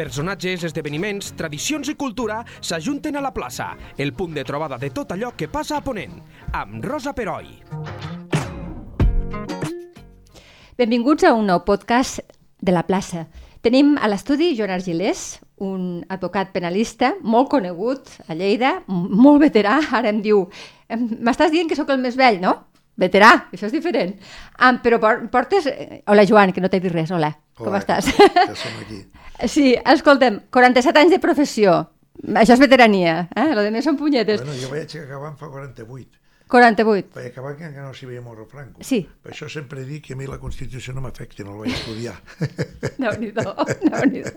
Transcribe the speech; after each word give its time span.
Personatges, 0.00 0.62
esdeveniments, 0.64 1.34
tradicions 1.36 1.90
i 1.92 1.94
cultura 2.00 2.38
s'ajunten 2.64 3.18
a 3.18 3.20
la 3.20 3.34
plaça, 3.36 3.66
el 4.00 4.14
punt 4.16 4.32
de 4.32 4.46
trobada 4.48 4.78
de 4.80 4.88
tot 4.96 5.10
allò 5.12 5.34
que 5.36 5.44
passa 5.52 5.76
a 5.76 5.82
Ponent, 5.84 6.14
amb 6.56 6.80
Rosa 6.86 7.12
Peroi. 7.12 7.50
Benvinguts 10.80 11.28
a 11.28 11.34
un 11.36 11.44
nou 11.52 11.60
podcast 11.68 12.22
de 12.64 12.72
la 12.72 12.86
plaça. 12.88 13.26
Tenim 13.60 13.98
a 14.00 14.08
l'estudi 14.08 14.54
Joan 14.56 14.72
Argilés, 14.72 15.34
un 15.60 16.00
advocat 16.08 16.54
penalista 16.56 17.12
molt 17.20 17.50
conegut 17.52 18.08
a 18.24 18.32
Lleida, 18.32 18.78
molt 18.88 19.44
veterà, 19.44 19.76
ara 20.00 20.08
em 20.14 20.24
diu... 20.24 20.46
M'estàs 20.88 21.52
dient 21.52 21.68
que 21.68 21.76
sóc 21.76 21.92
el 21.92 22.00
més 22.00 22.16
vell, 22.16 22.40
no? 22.40 22.56
Veterà, 22.96 23.34
això 23.52 23.68
és 23.68 23.76
diferent. 23.76 24.16
Ah, 24.56 24.72
però 24.80 24.96
por- 25.00 25.26
portes... 25.28 25.68
eh, 25.68 26.00
Hola, 26.08 26.24
Joan, 26.24 26.56
que 26.56 26.64
no 26.64 26.72
t'he 26.72 26.80
dit 26.80 26.92
res, 26.92 27.12
hola. 27.12 27.34
Com 27.60 27.68
Hola, 27.70 27.80
estàs? 27.84 28.08
Ja 28.16 28.54
som 28.62 28.78
aquí. 28.82 29.02
Sí, 29.48 29.74
escolta'm, 29.94 30.40
47 30.52 31.00
anys 31.04 31.14
de 31.16 31.20
professió. 31.22 31.76
Això 32.36 32.52
és 32.56 32.60
veterania, 32.60 33.28
eh? 33.36 33.50
Lo 33.56 33.62
de 33.64 33.70
més 33.72 33.84
són 33.86 33.96
punyetes. 34.00 34.42
Bueno, 34.42 34.56
jo 34.60 34.68
vaig 34.72 34.96
acabar 35.04 35.30
fa 35.40 35.48
48. 35.52 36.18
48. 36.50 37.12
Vaig 37.14 37.26
acabar 37.30 37.52
que 37.54 37.62
encara 37.68 37.86
no 37.86 37.92
s'hi 37.94 38.08
veia 38.10 38.20
Morro 38.24 38.42
Franco. 38.50 38.82
Sí. 38.82 38.98
Per 39.22 39.30
això 39.30 39.46
sempre 39.48 39.84
dic 39.86 40.08
que 40.08 40.16
a 40.16 40.18
mi 40.18 40.26
la 40.26 40.40
Constitució 40.42 40.90
no 40.96 41.04
m'afecta, 41.04 41.44
no 41.46 41.54
la 41.54 41.60
vaig 41.62 41.76
estudiar. 41.76 42.16
Déu-n'hi-do, 43.04 43.44
déu-n'hi-do. 43.86 44.32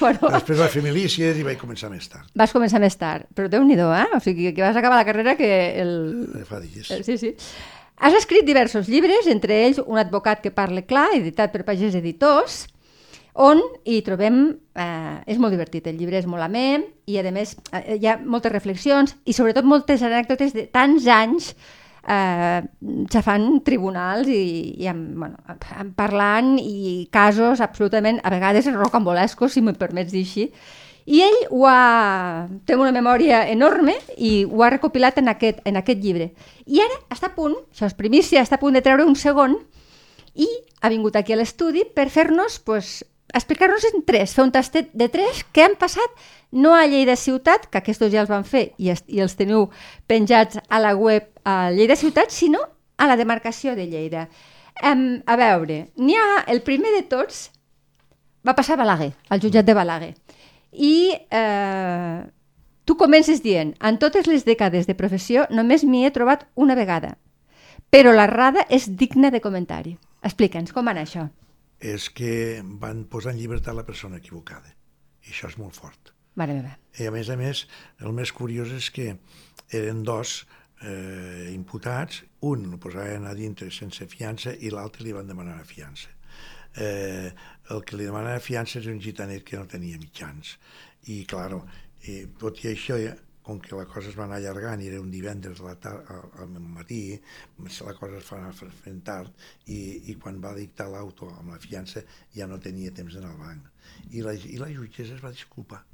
Bueno, 0.00 0.32
Després 0.34 0.58
vaig 0.64 0.74
fer 0.74 0.82
milícies 0.84 1.38
i 1.38 1.46
vaig 1.46 1.60
començar 1.62 1.92
més 1.94 2.10
tard. 2.10 2.26
Vas 2.34 2.52
començar 2.56 2.82
més 2.82 2.98
tard, 2.98 3.28
però 3.38 3.46
déu-n'hi-do, 3.52 3.86
eh? 3.94 4.08
O 4.18 4.20
sigui, 4.24 4.50
que 4.56 4.66
vas 4.66 4.76
acabar 4.82 4.98
la 4.98 5.06
carrera 5.06 5.36
que 5.38 5.48
el... 5.84 5.94
Eh, 6.40 6.44
Fa 6.48 6.58
dies. 6.64 6.90
el- 6.90 7.06
Sí, 7.06 7.16
sí. 7.22 7.32
Has 7.96 8.14
escrit 8.14 8.44
diversos 8.46 8.88
llibres, 8.90 9.28
entre 9.30 9.60
ells 9.66 9.78
Un 9.86 9.98
advocat 9.98 10.42
que 10.42 10.50
parle 10.54 10.84
clar, 10.86 11.12
editat 11.14 11.52
per 11.52 11.62
Pagès 11.66 11.94
Editors, 11.98 12.64
on 13.34 13.62
hi 13.86 14.00
trobem... 14.06 14.44
Eh, 14.74 15.14
és 15.30 15.38
molt 15.38 15.54
divertit, 15.54 15.86
el 15.86 15.98
llibre 15.98 16.18
és 16.18 16.26
molt 16.26 16.42
amè, 16.42 16.82
i 17.06 17.18
a 17.18 17.30
més 17.34 17.54
eh, 17.72 17.96
hi 18.00 18.08
ha 18.10 18.18
moltes 18.18 18.52
reflexions 18.52 19.14
i 19.24 19.34
sobretot 19.34 19.66
moltes 19.66 20.02
anècdotes 20.02 20.54
de 20.54 20.66
tants 20.74 21.06
anys 21.06 21.52
eh, 21.54 22.60
xafant 23.14 23.46
tribunals 23.66 24.30
i, 24.30 24.74
i 24.82 24.88
amb, 24.90 25.14
bueno, 25.22 25.58
amb 25.78 25.94
parlant 25.98 26.56
i 26.58 27.06
casos 27.14 27.62
absolutament, 27.64 28.18
a 28.22 28.34
vegades 28.34 28.70
rocambolescos, 28.74 29.54
si 29.54 29.62
m'ho 29.62 29.74
permets 29.78 30.12
dir 30.14 30.24
així, 30.26 30.48
i 31.04 31.20
ell 31.24 31.38
ho 31.50 31.66
ha... 31.68 32.48
té 32.64 32.76
una 32.76 32.92
memòria 32.92 33.44
enorme 33.52 33.96
i 34.16 34.44
ho 34.44 34.62
ha 34.64 34.70
recopilat 34.72 35.18
en 35.20 35.28
aquest, 35.32 35.60
en 35.68 35.76
aquest 35.76 36.00
llibre. 36.00 36.30
I 36.66 36.80
ara 36.84 37.00
està 37.12 37.32
a 37.32 37.34
punt, 37.36 37.56
això 37.72 37.88
és 37.90 37.96
primícia, 37.98 38.42
està 38.42 38.56
a 38.56 38.62
punt 38.62 38.76
de 38.76 38.84
treure 38.84 39.04
un 39.04 39.16
segon 39.16 39.58
i 40.34 40.48
ha 40.80 40.90
vingut 40.92 41.16
aquí 41.16 41.34
a 41.34 41.40
l'estudi 41.40 41.84
per 41.84 42.08
fer-nos, 42.12 42.58
pues, 42.64 43.04
explicar-nos 43.34 43.84
en 43.90 44.04
tres, 44.06 44.34
fer 44.34 44.44
un 44.46 44.52
tastet 44.54 44.90
de 44.92 45.08
tres 45.08 45.44
que 45.52 45.64
han 45.64 45.76
passat 45.80 46.24
no 46.54 46.74
a 46.74 46.86
Lleida 46.86 47.16
Ciutat, 47.16 47.66
que 47.68 47.80
aquests 47.82 48.06
ja 48.12 48.22
els 48.22 48.30
van 48.30 48.44
fer 48.46 48.68
i, 48.78 48.90
es, 48.94 49.02
i 49.10 49.20
els 49.20 49.34
teniu 49.36 49.68
penjats 50.06 50.60
a 50.68 50.80
la 50.80 50.94
web 50.96 51.26
a 51.44 51.70
Lleida 51.74 51.96
Ciutat, 51.98 52.30
sinó 52.30 52.62
a 52.96 53.08
la 53.10 53.16
demarcació 53.18 53.74
de 53.74 53.88
Lleida. 53.90 54.28
Um, 54.82 55.22
a 55.26 55.36
veure, 55.38 55.88
n'hi 55.96 56.16
ha 56.18 56.44
el 56.50 56.62
primer 56.62 56.94
de 56.94 57.02
tots, 57.10 57.48
va 58.46 58.54
passar 58.54 58.78
a 58.78 58.82
Balaguer, 58.82 59.12
al 59.30 59.42
jutjat 59.42 59.66
de 59.66 59.74
Balaguer. 59.74 60.14
I 60.74 61.14
eh, 61.30 62.24
tu 62.84 62.96
comences 63.00 63.42
dient, 63.42 63.74
en 63.80 63.98
totes 64.02 64.26
les 64.26 64.44
dècades 64.44 64.88
de 64.90 64.96
professió 64.98 65.46
només 65.50 65.86
m'hi 65.86 66.04
he 66.04 66.12
trobat 66.14 66.46
una 66.54 66.74
vegada, 66.74 67.14
però 67.90 68.12
l'errada 68.12 68.66
és 68.68 68.90
digna 68.98 69.30
de 69.30 69.40
comentari. 69.40 69.94
Explica'ns, 70.24 70.72
com 70.72 70.86
va 70.86 70.94
anar 70.94 71.06
això? 71.06 71.28
És 71.78 72.08
que 72.10 72.62
van 72.80 73.04
posar 73.10 73.34
en 73.34 73.40
llibertat 73.40 73.76
la 73.76 73.86
persona 73.86 74.18
equivocada. 74.18 74.72
I 75.24 75.32
això 75.32 75.50
és 75.50 75.58
molt 75.60 75.76
fort. 75.76 76.12
Mare 76.34 76.56
meva. 76.56 76.74
I 76.98 77.06
a 77.06 77.12
més 77.14 77.30
a 77.30 77.36
més, 77.38 77.64
el 78.02 78.12
més 78.16 78.32
curiós 78.34 78.72
és 78.74 78.90
que 78.90 79.12
eren 79.70 80.02
dos 80.06 80.42
eh, 80.82 81.50
imputats, 81.54 82.24
un 82.40 82.66
el 82.72 82.78
posaven 82.82 83.28
a 83.28 83.34
dintre 83.34 83.70
sense 83.70 84.06
fiança 84.10 84.54
i 84.54 84.72
l'altre 84.74 85.04
li 85.04 85.14
van 85.14 85.30
demanar 85.30 85.56
la 85.58 85.68
fiança. 85.68 86.13
Eh, 86.76 87.30
el 87.70 87.84
que 87.86 87.98
li 87.98 88.08
demanava 88.08 88.42
fiança 88.42 88.80
és 88.80 88.88
un 88.90 89.00
gitanet 89.02 89.44
que 89.46 89.60
no 89.60 89.68
tenia 89.70 90.00
mitjans. 90.00 90.56
I, 91.12 91.22
claro, 91.30 91.62
i, 92.08 92.24
tot 92.40 92.60
i 92.64 92.72
això, 92.72 92.98
ja, 93.00 93.14
com 93.44 93.60
que 93.60 93.76
la 93.76 93.84
cosa 93.84 94.08
es 94.08 94.16
va 94.16 94.24
anar 94.24 94.38
allargant 94.40 94.80
i 94.80 94.88
era 94.88 95.00
un 95.04 95.10
divendres 95.12 95.60
a 95.60 95.66
la 95.68 95.74
tar 95.76 95.94
al, 96.14 96.22
al 96.40 96.54
matí, 96.76 97.00
la 97.60 97.94
cosa 97.98 98.16
es 98.20 98.24
fa 98.24 98.38
anar 98.38 98.54
fent 98.56 99.02
tard 99.04 99.44
i, 99.68 99.80
i 100.10 100.16
quan 100.16 100.40
va 100.40 100.54
dictar 100.56 100.88
l'auto 100.88 101.28
amb 101.34 101.52
la 101.52 101.60
fiança 101.60 102.02
ja 102.36 102.48
no 102.48 102.60
tenia 102.68 102.94
temps 102.96 103.18
d'anar 103.18 103.34
al 103.34 103.42
banc. 103.42 103.68
I 104.16 104.24
la, 104.24 104.32
I 104.32 104.62
la 104.62 104.72
jutgessa 104.72 105.18
es 105.18 105.24
va 105.24 105.34
disculpar 105.36 105.84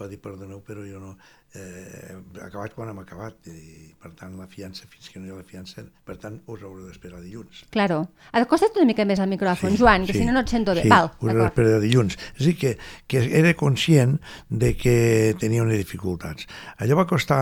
va 0.00 0.08
dir 0.10 0.20
perdoneu, 0.22 0.62
però 0.64 0.84
jo 0.86 1.00
no... 1.02 1.16
Eh, 1.56 2.12
acabat 2.44 2.74
quan 2.76 2.90
hem 2.92 2.98
acabat, 3.00 3.46
i 3.48 3.86
per 3.96 4.10
tant 4.18 4.34
la 4.36 4.44
fiança, 4.52 4.84
fins 4.92 5.08
que 5.08 5.18
no 5.18 5.26
hi 5.26 5.30
ha 5.32 5.38
la 5.38 5.46
fiança, 5.48 5.80
per 6.04 6.18
tant 6.20 6.36
us 6.44 6.60
haureu 6.60 6.84
d'esperar 6.90 7.22
dilluns. 7.24 7.62
Claro. 7.72 8.02
Acosta't 8.36 8.76
una 8.76 8.84
mica 8.90 9.06
més 9.08 9.18
al 9.24 9.30
micròfon, 9.32 9.78
Joan, 9.80 10.04
que 10.06 10.12
si 10.12 10.26
no 10.28 10.34
no 10.36 10.42
et 10.44 10.52
sento 10.52 10.74
bé. 10.76 10.84
Sí, 10.84 10.92
Val, 10.92 11.08
us 11.08 11.24
haureu 11.30 11.46
d'esperar 11.46 11.80
dilluns. 11.80 12.18
És 12.36 12.44
dir, 12.50 12.54
que, 12.60 12.74
que 13.08 13.24
era 13.40 13.54
conscient 13.56 14.18
de 14.50 14.74
que 14.76 14.96
tenia 15.40 15.64
unes 15.64 15.80
dificultats. 15.80 16.44
Allò 16.84 17.00
va 17.00 17.08
costar 17.08 17.40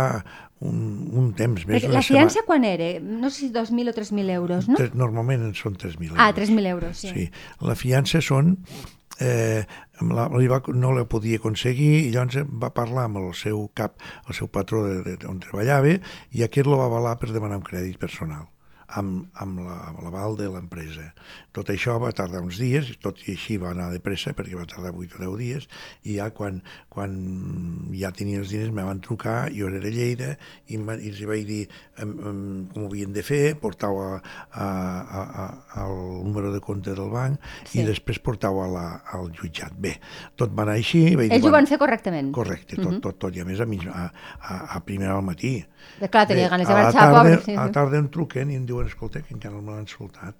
un, 0.60 0.78
un 1.12 1.32
temps, 1.36 1.66
més 1.66 1.82
Perquè 1.82 1.90
la 1.92 2.00
fiança 2.06 2.46
quan 2.46 2.64
era? 2.64 2.92
No 3.02 3.28
sé 3.28 3.48
si 3.48 3.52
2.000 3.52 3.90
o 3.90 3.96
3.000 3.98 4.30
euros, 4.38 4.68
no? 4.70 4.78
Tres- 4.78 4.94
Normalment 4.96 5.50
en 5.50 5.56
són 5.58 5.74
3.000 5.74 6.14
euros. 6.14 6.22
Ah, 6.22 6.30
3.000 6.32 6.70
euros, 6.70 7.02
sí. 7.02 7.10
Sí, 7.10 7.26
la 7.60 7.74
fiança 7.74 8.22
són... 8.24 8.54
Eh, 9.20 9.64
la, 10.00 10.26
va, 10.28 10.60
no 10.74 10.90
la 10.92 11.06
podia 11.08 11.38
aconseguir 11.40 11.92
i 12.02 12.10
llavors 12.12 12.42
va 12.64 12.72
parlar 12.76 13.06
amb 13.08 13.22
el 13.22 13.30
seu 13.38 13.62
cap, 13.74 13.96
el 14.28 14.36
seu 14.36 14.50
patró 14.52 14.84
de, 14.84 14.98
de, 15.06 15.16
on 15.30 15.40
treballava 15.40 15.94
i 16.36 16.44
aquest 16.44 16.68
lo 16.68 16.76
va 16.82 16.90
avalar 16.90 17.16
per 17.20 17.32
demanar 17.32 17.62
un 17.62 17.64
crèdit 17.64 17.96
personal 18.02 18.44
amb, 18.88 19.26
amb 19.34 19.58
la- 19.66 19.92
l'aval 20.02 20.36
de 20.36 20.48
l'empresa. 20.48 21.12
Tot 21.52 21.68
això 21.72 21.98
va 22.00 22.12
tardar 22.12 22.40
uns 22.42 22.58
dies, 22.58 22.92
tot 23.02 23.18
i 23.28 23.32
així 23.32 23.56
va 23.58 23.70
anar 23.70 23.90
de 23.92 23.98
pressa 24.00 24.32
perquè 24.36 24.54
va 24.56 24.66
tardar 24.66 24.92
8 24.94 25.16
o 25.16 25.22
10 25.24 25.36
dies 25.38 25.68
i 26.04 26.16
ja 26.18 26.30
quan, 26.30 26.62
quan 26.88 27.16
ja 27.96 28.10
tenia 28.12 28.38
els 28.42 28.50
diners 28.52 28.70
me 28.74 28.84
van 28.86 29.00
trucar, 29.00 29.50
jo 29.54 29.68
era 29.68 29.78
a 29.80 29.90
Lleida 29.90 30.36
i, 30.68 30.76
em 30.76 30.86
va- 30.86 30.98
i 31.00 31.08
els 31.10 31.22
vaig 31.26 31.44
dir 31.48 31.62
em, 31.98 32.10
em, 32.10 32.40
com 32.72 32.84
ho 32.84 32.90
havien 32.90 33.12
de 33.12 33.22
fer, 33.26 33.56
portau 33.60 33.98
a, 34.02 34.10
a, 34.52 34.66
a, 34.66 35.22
a, 35.44 35.46
al 35.84 35.96
número 36.26 36.52
de 36.52 36.60
compte 36.60 36.94
del 36.94 37.10
banc 37.10 37.40
Sí. 37.66 37.80
i 37.80 37.86
després 37.86 38.18
portau 38.20 38.60
a 38.62 38.66
la, 38.68 38.86
al 39.16 39.30
jutjat. 39.32 39.72
Bé, 39.76 39.96
tot 40.36 40.52
va 40.56 40.62
anar 40.66 40.76
així. 40.76 41.14
Vaig 41.16 41.28
dir, 41.30 41.36
Ells 41.36 41.44
ho 41.44 41.48
bueno, 41.48 41.56
van 41.58 41.66
fer 41.70 41.78
correctament. 41.78 42.30
Correcte, 42.36 42.76
tot, 42.76 43.00
tot, 43.02 43.18
tot, 43.18 43.36
i 43.36 43.40
a 43.40 43.46
més 43.48 43.60
a, 43.60 43.66
mig- 43.66 43.86
a, 43.88 44.06
a, 44.40 44.58
a 44.76 44.80
primera 44.84 45.14
al 45.16 45.24
matí. 45.26 45.56
De 46.00 46.08
clar, 46.12 46.26
tenia 46.28 46.46
Bé, 46.46 46.50
ganes 46.50 46.66
de 46.68 46.72
a 46.72 46.76
la 46.76 46.82
marxar, 46.84 47.00
tarda, 47.00 47.22
pobre. 47.22 47.40
Sí, 47.44 47.54
A 47.56 47.64
la 47.66 47.72
tarda 47.72 47.98
em 47.98 48.08
truquen 48.12 48.50
i 48.50 48.56
em 48.58 48.64
diuen, 48.66 48.75
escolta, 48.84 49.22
que 49.24 49.34
encara 49.34 49.56
no 49.56 49.72
l'han 49.72 49.88
soltat. 49.88 50.36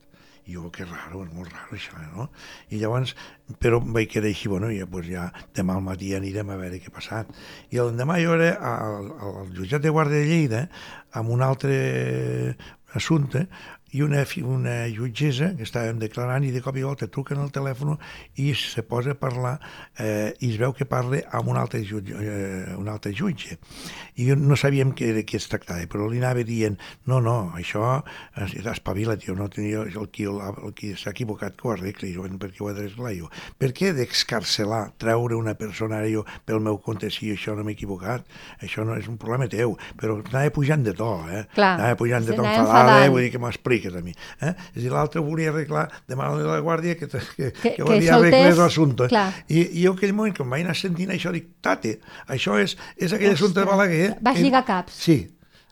I 0.47 0.55
jo, 0.55 0.69
que 0.71 0.85
raro, 0.87 1.25
és 1.25 1.31
molt 1.35 1.51
raro 1.51 1.75
això, 1.75 1.97
no? 2.15 2.29
I 2.71 2.79
llavors, 2.79 3.17
però 3.59 3.81
em 3.83 3.89
vaig 3.97 4.13
quedar 4.13 4.31
així, 4.31 4.47
bueno, 4.53 4.69
ja, 4.71 4.87
pues 4.87 5.09
ja 5.09 5.25
demà 5.57 5.75
al 5.75 5.83
matí 5.83 6.13
anirem 6.15 6.53
a 6.55 6.59
veure 6.61 6.79
què 6.79 6.93
ha 6.93 6.95
passat. 6.95 7.33
I 7.75 7.81
l'endemà 7.81 8.21
jo 8.23 8.37
era 8.37 8.53
al, 8.71 9.11
al 9.11 9.51
jutjat 9.57 9.83
de 9.83 9.91
Guàrdia 9.91 10.23
de 10.23 10.29
Lleida 10.31 10.63
amb 11.19 11.35
un 11.35 11.43
altre 11.43 12.55
assumpte 12.95 13.49
i 13.95 14.03
una, 14.03 14.25
una 14.45 14.75
jutgessa 14.91 15.53
que 15.57 15.63
estàvem 15.63 16.01
declarant 16.03 16.45
i 16.45 16.51
de 16.51 16.61
cop 16.61 16.77
i 16.77 16.83
volta 16.83 17.07
truquen 17.07 17.39
al 17.39 17.53
telèfon 17.55 17.95
i 18.43 18.51
se 18.59 18.83
posa 18.83 19.13
a 19.15 19.19
parlar 19.19 19.55
eh, 19.99 20.35
i 20.41 20.51
es 20.51 20.59
veu 20.59 20.73
que 20.75 20.85
parla 20.91 21.21
amb 21.33 21.49
un 21.53 21.57
altre, 21.57 21.81
jutge, 21.87 22.13
eh, 22.19 22.75
un 22.77 22.89
altre 22.89 23.13
jutge. 23.15 23.59
I 24.17 24.27
no 24.37 24.57
sabíem 24.57 24.91
que, 24.97 25.13
de 25.15 25.23
què 25.29 25.39
es 25.39 25.47
tractava 25.49 25.87
però 25.87 26.09
li 26.11 26.19
anava 26.19 26.43
dient 26.45 26.77
no, 27.07 27.21
no, 27.21 27.53
això 27.57 28.03
es- 28.43 28.57
espavila, 28.67 29.17
tio, 29.17 29.35
no 29.39 29.49
tenia 29.49 29.85
el 29.87 30.09
qui, 30.11 30.25
el, 30.27 30.41
el 30.43 30.75
qui 30.75 30.95
s'ha 30.97 31.13
equivocat 31.15 31.57
que 31.57 31.69
ho 31.69 31.73
arregli 31.77 32.13
jo, 32.15 32.27
per 32.41 32.51
què 32.51 32.65
ho 32.65 32.69
ha 32.73 32.75
d'arreglar 32.77 33.15
jo 33.17 33.31
per 33.59 33.71
què 33.77 33.93
d'excarcelar, 33.97 34.93
treure 34.99 35.37
una 35.37 35.55
persona 35.55 35.99
ara 36.01 36.09
jo 36.11 36.25
pel 36.45 36.61
meu 36.61 36.79
compte 36.83 37.09
si 37.13 37.31
això 37.33 37.55
no 37.57 37.63
m'he 37.65 37.77
equivocat? 37.77 38.25
Això 38.65 38.85
no 38.85 38.97
és 38.99 39.07
un 39.09 39.17
problema 39.21 39.47
teu. 39.49 39.77
Però 39.97 40.17
anava 40.21 40.51
pujant 40.55 40.83
de 40.85 40.93
to, 40.97 41.11
eh? 41.31 41.45
Clar, 41.55 41.75
anava 41.79 41.97
pujant 42.01 42.25
de 42.27 42.35
to 42.35 42.43
enfadada, 42.45 42.81
enfadant. 42.83 43.13
vull 43.15 43.23
dir 43.27 43.31
que 43.35 43.41
m'expliques 43.77 43.95
a 43.95 44.03
mi. 44.03 44.15
Eh? 44.41 44.55
És 44.75 44.81
a 44.81 44.81
dir, 44.81 44.91
l'altre 44.93 45.21
volia 45.21 45.51
arreglar, 45.53 45.87
demanar-li 46.09 46.43
a 46.47 46.57
la 46.57 46.61
guàrdia 46.65 46.97
que, 46.97 47.09
que, 47.09 47.19
que, 47.37 47.53
Que- 47.53 47.75
que, 47.77 47.85
que 48.01 48.11
arreglés 48.11 48.57
l'assumpte. 48.59 49.09
I, 49.49 49.61
I 49.81 49.85
jo 49.87 49.93
aquell 49.95 50.13
moment, 50.15 50.37
quan 50.37 50.51
vaig 50.51 50.65
anar 50.65 50.77
sentint 50.77 51.11
això, 51.11 51.33
dic, 51.33 51.55
tate, 51.61 51.99
això 52.29 52.59
és, 52.61 52.77
és 52.97 53.13
aquell 53.13 53.33
assumpte 53.35 53.61
de 53.61 53.67
Ostres, 53.67 53.77
Balaguer. 53.77 54.17
vas 54.21 54.37
que- 54.37 54.43
lligar 54.43 54.65
caps. 54.65 54.93
Sí, 54.95 55.19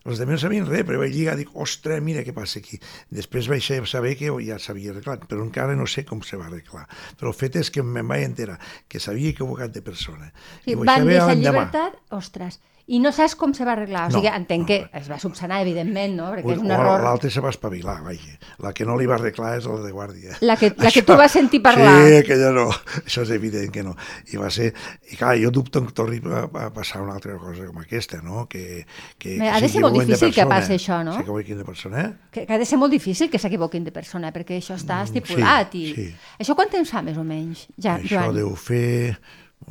els 0.05 0.21
altres 0.21 0.29
no 0.29 0.37
sabien 0.39 0.67
res, 0.69 0.85
però 0.85 0.99
vaig 1.01 1.15
lligar, 1.15 1.37
dic, 1.37 1.49
ostres, 1.57 2.03
mira 2.05 2.21
què 2.23 2.35
passa 2.37 2.59
aquí. 2.61 2.79
Després 3.11 3.49
vaig 3.49 3.63
sa- 3.65 3.81
saber 3.87 4.17
que 4.19 4.29
ja 4.45 4.59
s'havia 4.59 4.91
arreglat, 4.93 5.25
però 5.27 5.43
encara 5.43 5.75
no 5.75 5.87
sé 5.87 6.05
com 6.05 6.21
se 6.23 6.37
va 6.37 6.47
arreglar. 6.47 6.87
Però 7.19 7.29
el 7.33 7.35
fet 7.39 7.57
és 7.57 7.71
que 7.71 7.83
me'n 7.83 8.07
vaig 8.09 8.25
enterar 8.25 8.59
que 8.89 9.01
s'havia 9.01 9.31
equivocat 9.31 9.73
de 9.73 9.81
persona. 9.83 10.33
Sí, 10.65 10.73
I 10.73 10.75
van 10.75 11.07
deixar 11.09 11.35
llibertat, 11.37 11.97
ostres. 12.11 12.61
I 12.87 12.99
no 13.01 13.13
saps 13.17 13.33
com 13.41 13.55
se 13.57 13.65
va 13.65 13.73
arreglar. 13.73 14.11
O 14.11 14.13
No, 14.13 14.19
sigui, 14.19 14.29
entenc 14.29 14.61
no. 14.61 14.67
que 14.69 14.77
es 15.01 15.07
va 15.09 15.17
subsanar, 15.19 15.63
evidentment, 15.65 16.13
no? 16.19 16.27
Perquè 16.35 16.53
és 16.53 16.59
un 16.61 16.71
error. 16.71 17.01
l'altre 17.01 17.31
se 17.33 17.41
va 17.41 17.49
espavilar, 17.49 18.03
vaja. 18.05 18.35
La 18.61 18.75
que 18.77 18.85
no 18.85 18.99
li 19.01 19.07
va 19.09 19.15
arreglar 19.15 19.55
és 19.57 19.65
la 19.65 19.79
de 19.81 19.93
guàrdia. 19.93 20.37
La 20.43 20.57
que- 20.61 20.75
la 20.77 20.91
que 20.93 21.03
tu 21.03 21.17
vas 21.17 21.33
sentir 21.33 21.63
parlar. 21.63 21.95
Sí, 22.05 22.17
aquella 22.19 22.51
no. 22.53 22.67
Això 23.07 23.23
és 23.25 23.31
evident 23.31 23.71
que 23.73 23.83
no. 23.83 23.95
I 24.33 24.37
va 24.37 24.51
ser... 24.51 24.75
I 25.11 25.17
clar, 25.17 25.39
jo 25.41 25.51
dubto 25.51 25.81
que 25.87 25.93
torni 25.97 26.21
a, 26.29 26.43
a 26.67 26.67
passar 26.75 27.01
una 27.01 27.15
altra 27.15 27.39
cosa 27.39 27.65
com 27.71 27.79
aquesta, 27.81 28.21
no? 28.21 28.45
Que, 28.49 28.85
que, 29.19 29.39
Bé, 29.39 29.47
que 29.47 29.49
ha 29.49 29.61
de 29.63 29.69
ser 29.73 29.81
molt 29.81 29.95
difícil 29.99 30.29
que 30.35 30.43
persona. 30.45 30.61
passi 30.61 30.73
això, 30.77 30.99
no? 31.05 31.15
S'equivoquen 31.17 31.59
de 31.59 31.65
persona, 31.65 32.01
eh? 32.05 32.13
Que, 32.33 32.45
que 32.47 32.53
ha 32.53 32.59
de 32.59 32.67
ser 32.67 32.77
molt 32.79 32.93
difícil 32.93 33.31
que 33.31 33.39
s'equivoquin 33.39 33.85
de 33.85 33.93
persona, 33.93 34.29
perquè 34.31 34.59
això 34.61 34.77
està 34.77 35.01
estipulat. 35.09 35.73
sí, 35.73 35.87
i... 35.89 35.95
sí. 35.95 36.15
Això 36.39 36.55
quant 36.55 36.69
temps 36.69 36.91
fa, 36.93 37.01
més 37.01 37.17
o 37.17 37.25
menys, 37.25 37.65
ja, 37.81 37.97
Això 37.97 38.21
Joan? 38.21 38.35
deu 38.37 38.53
fer 38.61 39.17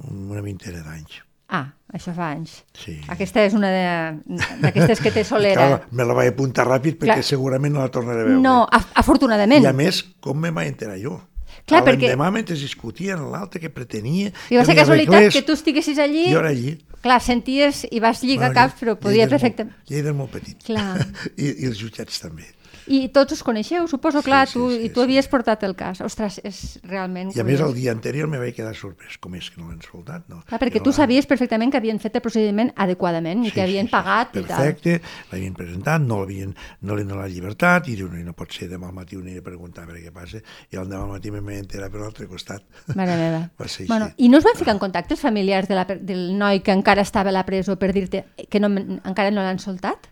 una 0.10 0.42
vintena 0.42 0.82
d'anys. 0.82 1.22
Ah, 1.54 1.68
això 1.94 2.10
fa 2.18 2.32
anys. 2.34 2.56
Sí. 2.74 2.96
Aquesta 3.14 3.44
és 3.46 3.54
una 3.54 3.70
d'aquestes 4.64 5.02
que 5.04 5.12
té 5.14 5.24
solera. 5.28 5.68
Clar, 5.68 5.82
me 5.94 6.08
la 6.10 6.16
vaig 6.18 6.32
apuntar 6.34 6.66
ràpid 6.68 6.98
perquè 6.98 7.20
Clar. 7.20 7.28
segurament 7.28 7.76
no 7.76 7.84
la 7.84 7.92
tornaré 7.94 8.24
a 8.24 8.30
veure. 8.32 8.42
No, 8.42 8.64
af 8.72 8.88
afortunadament. 9.04 9.62
I 9.64 9.70
a 9.70 9.76
més, 9.78 10.02
com 10.24 10.40
me 10.42 10.50
vaig 10.56 10.72
enterar 10.74 10.98
jo? 11.02 11.20
Clar, 11.70 11.84
A 11.84 11.86
perquè- 11.86 12.10
L'endemà, 12.10 12.32
mentre 12.34 12.58
discutien 12.60 13.22
l'altre 13.32 13.62
que 13.62 13.70
pretenia... 13.72 14.32
I 14.50 14.58
va 14.58 14.64
que 14.66 14.72
ser 14.72 14.76
casualitat 14.82 15.14
arreglés, 15.16 15.34
que 15.38 15.44
tu 15.48 15.54
estiguessis 15.56 16.00
allí, 16.02 16.26
Jo 16.34 16.42
era 16.42 16.50
allí. 16.50 16.74
clar, 17.06 17.22
senties 17.22 17.86
i 17.92 18.02
vas 18.04 18.20
lligar 18.26 18.50
Bueno, 18.50 18.58
caps, 18.58 18.82
però 18.82 18.98
podia 19.00 19.30
perfectament... 19.30 19.78
Lleida 19.88 20.10
és 20.12 20.18
molt 20.18 20.34
petit. 20.34 20.58
Clar. 20.66 20.98
I, 21.38 21.54
I 21.64 21.70
els 21.70 21.78
jutjats 21.80 22.20
també. 22.20 22.50
I 22.88 23.08
tots 23.16 23.34
us 23.38 23.44
coneixeu, 23.44 23.88
suposo, 23.88 24.22
clar, 24.26 24.48
sí, 24.48 24.54
tu, 24.58 24.70
sí, 24.72 24.82
i 24.86 24.90
tu 24.90 25.00
sí. 25.02 25.04
havies 25.06 25.28
portat 25.32 25.64
el 25.64 25.76
cas. 25.76 26.02
Ostres, 26.02 26.40
és 26.44 26.80
realment 26.84 27.32
I 27.36 27.40
a 27.40 27.46
més, 27.48 27.62
el 27.64 27.74
dia 27.74 27.92
anterior 27.96 28.28
me 28.28 28.40
vaig 28.42 28.56
quedar 28.56 28.74
sorprès. 28.76 29.18
Com 29.24 29.36
és 29.36 29.50
que 29.50 29.62
no 29.62 29.70
l'han 29.70 29.82
soltat? 29.86 30.26
No? 30.30 30.42
Clar, 30.50 30.60
perquè 30.60 30.80
Jo, 30.82 30.86
tu 30.90 30.94
sabies 30.96 31.26
perfectament 31.30 31.72
que 31.72 31.78
havien 31.80 32.00
fet 32.04 32.16
el 32.20 32.22
procediment 32.26 32.72
adequadament 32.76 33.46
i 33.46 33.50
Sí, 33.50 33.56
que 33.56 33.62
havien 33.64 33.86
sí, 33.88 33.92
sí. 33.92 33.96
pagat 33.96 34.36
i 34.36 34.44
tal. 34.44 34.58
Perfecte, 34.58 35.02
l'havien 35.32 35.54
presentat, 35.54 36.02
no 36.02 36.20
l'havien 36.22 36.56
no 36.82 36.96
li 37.00 37.04
donat 37.08 37.30
llibertat, 37.32 37.88
i 37.90 37.96
diu, 37.96 38.10
no, 38.12 38.20
no 38.24 38.34
pot 38.38 38.52
ser 38.54 38.68
demà 38.72 38.88
al 38.92 38.96
matí 38.98 39.16
unir 39.20 39.38
a 39.40 39.44
preguntar 39.46 39.84
a 39.84 39.88
veure 39.92 40.02
què 40.04 40.12
passa, 40.14 40.42
i 40.72 40.76
l'endemà 40.78 41.04
al 41.08 41.14
matí 41.16 41.32
me 41.32 41.40
vaig 41.42 41.60
enterar 41.64 41.90
per 41.92 42.02
l'altre 42.04 42.28
costat. 42.28 42.64
Mare 42.96 43.16
meva. 43.20 43.44
Va 43.60 43.68
ser 43.68 43.88
Bueno, 43.88 44.06
així. 44.12 44.26
I 44.26 44.30
no 44.30 44.38
es 44.40 44.44
van 44.48 44.56
ficar 44.60 44.74
en 44.76 44.80
contacte 44.80 45.14
els 45.16 45.22
familiars 45.22 45.68
de 45.70 45.76
la, 45.76 45.88
per- 45.88 46.00
del 46.02 46.38
noi 46.38 46.60
que 46.62 46.72
encara 46.76 47.02
estava 47.02 47.30
a 47.30 47.34
la 47.34 47.46
presó 47.46 47.78
per 47.80 47.92
dir-te 47.94 48.26
que 48.50 48.60
no, 48.60 48.68
encara 48.70 49.32
no 49.32 49.42
l'han 49.46 49.60
soltat? 49.60 50.10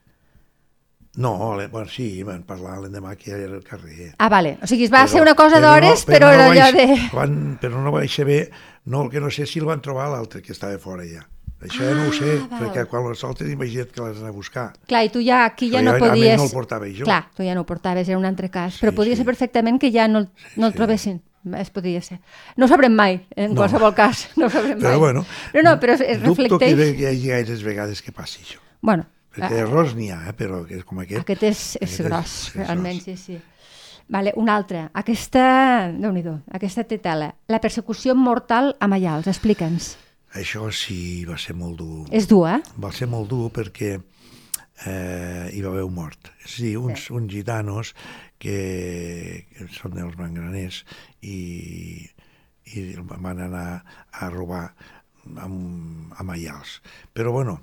No, 1.16 1.58
bueno, 1.72 1.90
sí, 1.90 2.24
van 2.24 2.44
parlar 2.48 2.78
l'endemà 2.80 3.18
que 3.20 3.32
ja 3.34 3.38
era 3.38 3.56
al 3.58 3.64
carrer. 3.68 4.14
Ah, 4.18 4.30
vale. 4.30 4.58
O 4.64 4.68
sigui, 4.68 4.86
es 4.86 4.92
va 4.94 5.02
Però- 5.04 5.12
ser 5.12 5.22
una 5.22 5.36
cosa 5.36 5.58
però 5.60 5.74
d'hores, 5.74 6.08
no- 6.08 6.14
però, 6.14 6.28
no 6.28 6.34
era 6.34 6.48
vaig- 6.48 6.62
allò 6.62 6.72
de... 6.78 7.10
Van, 7.14 7.58
però 7.60 7.82
no 7.84 7.92
vaig 7.92 8.10
saber, 8.10 8.50
no, 8.86 9.04
el 9.04 9.10
que 9.12 9.20
no 9.20 9.30
sé 9.30 9.46
si 9.46 9.60
el 9.60 9.66
van 9.66 9.82
trobar 9.82 10.08
l'altre 10.10 10.42
que 10.42 10.54
estava 10.54 10.78
fora 10.80 11.04
ja. 11.04 11.28
Això 11.62 11.84
ja 11.86 11.94
no 11.94 12.08
ho 12.10 12.14
sé, 12.16 12.40
Ah, 12.40 12.48
val. 12.50 12.62
perquè 12.72 12.86
quan 12.90 13.04
les 13.10 13.20
soltes 13.20 13.46
imagina't 13.52 13.92
que 13.92 14.02
les 14.02 14.18
han 14.18 14.26
a 14.28 14.32
buscar. 14.32 14.72
Clar, 14.88 15.04
i 15.06 15.10
tu 15.14 15.20
ja 15.22 15.44
aquí 15.46 15.70
ja 15.70 15.78
Però 15.82 15.92
no 15.92 15.92
jo, 15.92 15.98
a 15.98 16.00
més, 16.00 16.10
podies... 16.16 16.38
no 16.38 16.46
el 16.48 16.52
portava 16.56 16.88
jo. 16.88 17.04
Clar, 17.06 17.20
tu 17.36 17.44
ja 17.44 17.54
no 17.54 17.62
ho 17.62 17.66
portaves, 17.66 18.08
era 18.10 18.18
un 18.18 18.26
altre 18.26 18.50
cas. 18.50 18.80
però 18.82 18.90
Sí, 18.90 18.96
podia 18.96 19.14
sí. 19.14 19.18
ser 19.18 19.26
perfectament 19.26 19.80
que 19.80 19.92
ja 19.92 20.08
no, 20.08 20.24
no 20.56 20.66
el 20.66 20.72
sí. 20.72 20.78
trobessin. 20.78 21.22
Es 21.58 21.70
podria 21.72 22.02
ser. 22.02 22.20
No 22.56 22.66
ho 22.66 22.68
sabrem 22.70 22.94
mai, 22.96 23.26
en 23.36 23.52
No. 23.54 23.62
qualsevol 23.62 23.94
cas. 23.94 24.30
No 24.38 24.46
ho 24.46 24.50
sabrem 24.50 24.78
mai. 24.80 24.88
Però 24.88 24.98
bueno, 25.00 25.26
Però 25.52 25.62
no, 25.64 25.80
però 25.80 25.94
es, 25.94 26.02
es 26.02 26.24
dubto 26.24 26.58
que 26.58 26.66
reflecteix... 26.72 27.00
hi 27.00 27.06
hagi 27.06 27.28
gaires 27.28 27.64
vegades 27.64 28.02
que 28.02 28.12
passi 28.12 28.42
això. 28.42 28.60
Bueno, 28.82 29.06
Perquè 29.32 29.62
errors 29.64 29.96
n'hi 29.96 30.10
ha, 30.12 30.20
eh, 30.30 30.36
però 30.36 30.66
que 30.68 30.82
és 30.82 30.84
com 30.88 31.00
aquest... 31.00 31.22
Aquest 31.24 31.44
és, 31.48 31.64
és 31.80 31.82
Aquest 31.82 32.00
és- 32.00 32.06
gros, 32.10 32.36
és 32.50 32.56
realment, 32.60 33.00
gros. 33.00 33.20
sí, 33.24 33.38
sí. 33.38 33.40
Vale, 34.12 34.34
una 34.36 34.58
altra. 34.60 34.90
Aquesta, 34.94 35.92
déu 35.96 36.12
nhi 36.12 36.24
aquesta 36.52 36.84
té 36.84 36.98
tela. 37.00 37.30
La 37.48 37.62
persecució 37.64 38.16
mortal 38.16 38.74
a 38.80 38.88
Maials, 38.92 39.30
explica'ns. 39.32 39.94
Això 40.36 40.68
sí 40.72 41.24
va 41.28 41.38
ser 41.40 41.56
molt 41.56 41.78
dur. 41.80 42.06
És 42.12 42.28
dur, 42.28 42.48
eh? 42.50 42.60
Va 42.76 42.92
ser 42.92 43.08
molt 43.08 43.30
dur 43.32 43.50
perquè 43.56 43.94
eh, 44.86 45.50
hi 45.52 45.62
va 45.62 45.72
haver 45.72 45.84
un 45.88 45.96
mort. 45.96 46.32
És 46.44 46.58
a 46.60 46.64
dir, 46.66 46.78
uns, 46.80 47.06
sí. 47.08 47.14
uns 47.16 47.32
gitanos 47.32 47.94
que, 48.40 49.48
que 49.56 49.68
són 49.76 49.96
dels 49.96 50.18
mangraners 50.20 50.84
i, 51.22 52.08
i 52.76 52.86
van 53.00 53.44
anar 53.48 53.66
a 54.12 54.30
robar 54.32 54.66
amb, 55.40 56.12
a 56.16 56.24
Maials. 56.28 56.82
Però 57.14 57.32
bueno, 57.32 57.62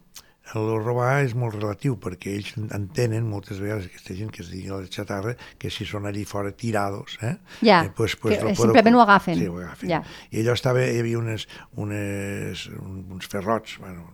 el 0.57 0.69
robar 0.83 1.25
és 1.25 1.35
molt 1.39 1.57
relatiu 1.59 1.97
perquè 2.01 2.33
ells 2.39 2.55
entenen 2.75 3.27
moltes 3.29 3.61
vegades 3.63 3.89
aquesta 3.89 4.17
gent 4.17 4.31
que 4.35 4.43
es 4.45 4.53
digui 4.53 4.73
la 4.73 4.81
xatarra 4.89 5.35
que 5.61 5.71
si 5.73 5.87
són 5.89 6.09
allí 6.09 6.25
fora 6.29 6.53
tirados 6.53 7.19
eh? 7.23 7.37
Ja, 7.61 7.83
pues, 7.97 8.17
pues, 8.17 8.39
que 8.39 8.55
simplement 8.55 8.97
ho 8.97 9.03
agafen. 9.05 9.39
sí, 9.39 9.49
ho 9.49 9.59
agafen. 9.61 9.91
Ja. 9.91 10.03
i 10.31 10.43
allò 10.43 10.57
estava, 10.57 10.85
hi 10.85 11.03
havia 11.03 11.19
unes, 11.21 11.49
unes, 11.77 12.69
uns 12.79 13.29
ferrots 13.29 13.79
bueno, 13.83 14.09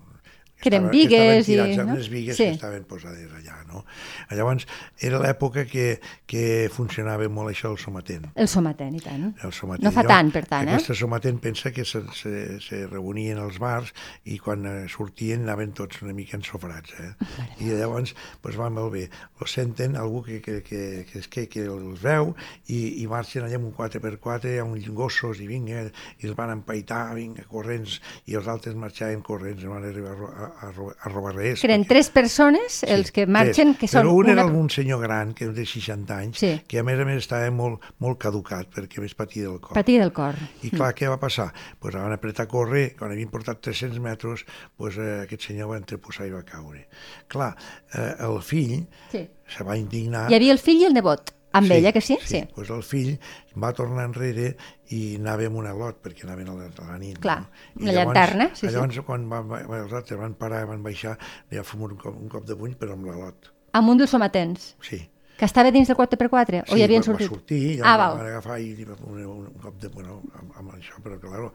Que 0.61 0.71
eren 0.71 0.87
i- 0.95 1.03
estaven 1.05 1.45
tirats, 1.45 1.77
no? 1.77 1.93
unes 1.93 2.09
bigues 2.09 2.37
Sí. 2.37 2.45
que 2.45 2.51
estaven 2.57 2.85
posades 2.85 3.31
allà 3.33 3.57
no? 3.69 3.85
llavors 4.31 4.67
era 4.99 5.19
l'època 5.21 5.67
que, 5.69 6.01
que 6.27 6.71
funcionava 6.73 7.29
molt 7.29 7.51
això 7.53 7.69
del 7.69 7.79
sometent 7.79 8.31
El 8.35 8.49
sometent, 8.49 8.95
i 8.97 9.01
tant. 9.05 9.27
el 9.45 9.53
sometent. 9.53 9.85
No 9.85 9.91
fa 9.93 10.03
Llavors, 10.03 10.15
tant, 10.17 10.33
per 10.33 10.45
tant, 10.47 10.69
eh? 10.69 10.73
Aquesta 10.79 10.95
sometent 10.95 11.41
pensa 11.43 11.73
que 11.73 11.85
se, 11.85 12.01
se, 12.17 12.61
se 12.65 12.87
reunien 12.87 13.39
als 13.39 13.59
bars 13.59 13.93
i 14.25 14.39
quan 14.39 14.65
eh, 14.67 14.89
sortien 14.89 15.43
anaven 15.45 15.73
tots 15.77 16.01
una 16.03 16.15
mica 16.17 16.37
ensofrats. 16.39 16.95
Eh? 17.01 17.13
I 17.61 17.71
llavors 17.75 18.15
pues, 18.41 18.57
van 18.57 18.73
molt 18.75 18.93
bé. 18.95 19.09
Lo 19.41 19.47
senten 19.47 19.97
algú 19.97 20.23
que, 20.25 20.41
que, 20.41 20.63
que, 20.63 21.05
que, 21.11 21.21
que, 21.29 21.47
que 21.49 21.67
els 21.67 22.01
veu 22.03 22.35
i, 22.69 23.03
i 23.03 23.07
marxen 23.11 23.45
allà 23.45 23.59
amb 23.61 23.69
un 23.69 23.75
4x4 23.77 24.59
amb 24.63 24.73
uns 24.79 24.89
gossos 24.97 25.41
i 25.41 25.47
vinga, 25.51 25.85
i 26.23 26.27
els 26.29 26.37
van 26.39 26.51
empaitar, 26.55 27.13
vinga, 27.19 27.45
corrents, 27.51 28.01
i 28.27 28.35
els 28.39 28.49
altres 28.49 28.75
marxaven 28.79 29.21
corrents, 29.23 29.63
no 29.65 29.75
van 29.77 29.85
arribar 29.91 30.15
a, 30.15 30.44
a, 30.45 30.69
a, 30.69 30.71
ro- 30.73 30.93
a 31.01 31.09
robar 31.09 31.35
res. 31.35 31.61
Que 31.63 31.67
eren 31.71 31.85
tres 31.89 32.11
persones 32.13 32.83
els 32.85 33.11
que 33.13 33.27
marxen, 33.27 33.73
Tres. 33.75 33.81
que 33.81 33.89
són... 33.89 34.05
Però 34.05 34.15
un 34.21 34.31
era 34.31 34.45
una... 34.47 34.59
un 34.65 34.71
senyor 34.71 35.01
gran, 35.03 35.33
que 35.35 35.45
era 35.49 35.53
de 35.57 35.65
60 35.67 36.17
anys, 36.19 36.39
Sí. 36.39 36.53
que 36.69 36.79
a 36.81 36.85
més 36.87 37.01
a 37.01 37.05
més 37.09 37.23
estava 37.25 37.51
molt, 37.51 37.83
molt 37.99 38.19
caducat, 38.23 38.69
perquè 38.75 39.01
més 39.03 39.15
patia 39.19 39.49
del 39.49 39.61
cor. 39.61 39.75
Patir 39.77 39.99
del 40.03 40.13
cor. 40.17 40.35
I 40.63 40.71
clar, 40.75 40.93
què 40.95 41.09
va 41.11 41.19
passar? 41.23 41.49
Pues 41.81 41.95
van 41.97 42.13
apretar 42.13 42.47
a 42.47 42.53
córrer, 42.53 42.95
quan 42.99 43.11
havien 43.15 43.31
portat 43.33 43.61
300 43.65 43.99
metres, 44.05 44.45
pues, 44.77 44.97
eh, 44.99 45.23
aquest 45.25 45.49
senyor 45.51 45.71
va 45.75 45.79
entreposar 45.81 46.27
i 46.29 46.35
va 46.35 46.43
caure. 46.45 46.87
Clar, 47.29 47.55
eh, 47.95 48.15
el 48.29 48.41
fill 48.43 48.87
Sí. 49.11 49.25
se 49.49 49.65
va 49.65 49.77
indignar... 49.77 50.29
Hi 50.31 50.37
havia 50.39 50.53
el 50.53 50.59
fill 50.63 50.83
i 50.83 50.85
el 50.89 50.95
nebot, 50.95 51.33
amb 51.61 51.73
ella, 51.77 51.93
que 51.95 52.03
sí? 52.05 52.19
Sí, 52.27 52.43
pues 52.55 52.71
el 52.75 52.83
fill 52.87 53.15
va 53.63 53.73
tornar 53.77 54.09
enrere 54.11 54.51
i 54.95 55.01
anava 55.21 55.49
amb 55.49 55.63
una 55.63 55.73
lot, 55.79 56.03
perquè 56.05 56.27
anaven 56.27 56.51
a 56.53 56.59
la, 56.59 56.69
a 56.69 56.91
la 56.91 56.99
nit. 57.01 57.19
Clar, 57.23 57.41
no? 57.47 57.87
una 57.87 57.97
llanterna, 58.01 58.51
sí, 58.53 58.67
sí. 58.67 58.75
llavors, 58.75 59.01
quan 59.07 59.27
van, 59.31 59.55
els 59.65 59.95
altres 59.95 60.21
van 60.21 60.37
parar, 60.41 60.65
van 60.71 60.85
baixar, 60.85 61.17
li 61.51 61.61
va 61.61 61.67
fumar 61.67 61.93
un 61.95 62.01
cop, 62.03 62.21
un 62.27 62.31
cop 62.33 62.47
de 62.49 62.59
puny, 62.59 62.77
però 62.81 62.99
amb 62.99 63.11
la 63.11 63.19
lot. 63.23 63.51
Amb 63.75 63.95
un 63.95 64.03
dels 64.03 64.13
sometents. 64.15 64.75
Sí. 64.85 65.01
Que 65.39 65.49
estava 65.49 65.73
dins 65.75 65.89
del 65.91 65.97
4x4? 65.99 66.63
o 66.71 66.77
hi 66.79 66.85
havien 66.85 67.03
va, 67.03 67.07
sortit? 67.09 67.27
Va 67.27 67.35
sortir, 67.35 67.61
i 67.75 67.81
ah, 67.83 67.97
val. 67.99 68.17
van 68.21 68.29
agafar 68.31 68.59
i 68.63 68.69
li 68.77 68.85
va 68.87 68.95
fer 68.99 69.09
un, 69.11 69.47
un 69.49 69.59
cop 69.63 69.79
de... 69.83 69.91
Bueno, 69.95 70.21
amb, 70.39 70.53
amb 70.61 70.75
això, 70.77 71.01
però 71.03 71.19
claro, 71.23 71.49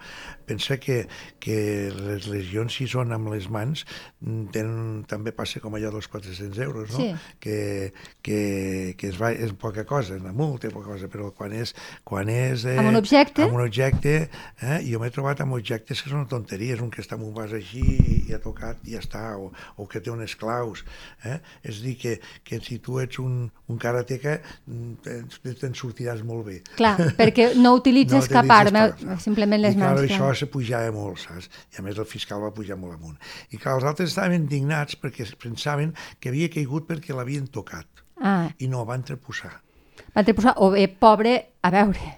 pensa 0.47 0.77
que, 0.83 1.01
que 1.39 1.57
les 1.95 2.27
lesions, 2.27 2.75
si 2.75 2.87
són 2.91 3.15
amb 3.15 3.31
les 3.31 3.47
mans, 3.51 3.85
mm, 4.19 4.49
tenen, 4.55 5.03
també 5.09 5.31
passa 5.35 5.61
com 5.63 5.77
allò 5.79 5.93
dels 5.95 6.09
400 6.11 6.59
euros, 6.65 6.91
no? 6.91 6.99
Sí. 6.99 7.09
Que, 7.39 7.57
que, 8.25 8.39
que 8.99 9.11
es 9.13 9.19
va, 9.19 9.31
és 9.31 9.55
poca 9.59 9.85
cosa, 9.87 10.19
una 10.19 10.35
multa, 10.35 10.71
poca 10.75 10.91
cosa, 10.91 11.11
però 11.11 11.31
quan 11.35 11.55
és... 11.55 11.73
Quan 12.07 12.31
és 12.33 12.67
eh, 12.67 12.75
Amb 12.79 12.91
un 12.91 12.99
objecte? 12.99 13.47
Amb 13.47 13.59
un 13.59 13.63
objecte, 13.63 14.15
eh, 14.59 14.79
jo 14.89 14.99
m'he 14.99 15.11
trobat 15.15 15.45
amb 15.45 15.55
objectes 15.55 16.03
que 16.03 16.11
són 16.11 16.27
tonteries, 16.31 16.83
un 16.83 16.91
que 16.91 17.03
està 17.03 17.15
amb 17.15 17.27
un 17.29 17.35
vas 17.37 17.55
així 17.55 17.85
i 18.27 18.35
ha 18.35 18.41
tocat 18.43 18.83
i 18.87 18.97
ja 18.97 19.03
està, 19.03 19.23
o, 19.39 19.49
o 19.79 19.87
que 19.89 20.03
té 20.03 20.11
unes 20.11 20.35
claus, 20.39 20.83
eh? 21.23 21.39
És 21.63 21.81
dir, 21.85 21.95
que, 22.01 22.17
que 22.43 22.59
si 22.65 22.79
tu 22.83 22.99
ets 23.01 23.19
un, 23.23 23.47
un 23.69 23.77
karateca, 23.77 24.39
mm, 24.65 24.93
te- 25.05 25.53
te'n 25.61 25.75
sortiràs 25.77 26.23
molt 26.25 26.45
bé. 26.47 26.55
Clar, 26.75 26.95
perquè 27.19 27.51
no 27.61 27.75
utilitzes 27.77 28.25
No 28.29 28.33
cap 28.39 28.49
arma, 28.55 28.87
simplement 29.21 29.61
les 29.61 29.75
I, 29.75 29.79
clar, 29.79 29.93
mans. 29.95 30.05
això 30.09 30.23
Clar. 30.25 30.35
se 30.41 30.47
pujava 30.49 30.91
molt, 30.95 31.19
saps? 31.21 31.49
I 31.75 31.79
a 31.81 31.85
més 31.85 31.97
el 32.01 32.07
fiscal 32.09 32.41
va 32.41 32.51
pujar 32.55 32.77
molt 32.81 32.97
amunt. 32.97 33.17
I 33.53 33.57
clar, 33.61 33.75
els 33.77 33.85
altres 33.85 34.09
estaven 34.09 34.33
indignats 34.41 34.97
perquè 34.99 35.27
pensaven 35.39 35.93
que 36.19 36.29
havia 36.33 36.49
caigut 36.49 36.87
perquè 36.89 37.13
l'havien 37.15 37.47
tocat. 37.47 37.85
Ah, 38.19 38.49
I 38.59 38.67
no, 38.67 38.81
van 38.89 39.03
treposar. 39.07 39.53
van 40.15 40.25
posar, 40.35 40.55
o 40.57 40.71
bé, 40.73 40.87
pobre, 40.89 41.35
a 41.61 41.69
veure, 41.71 42.15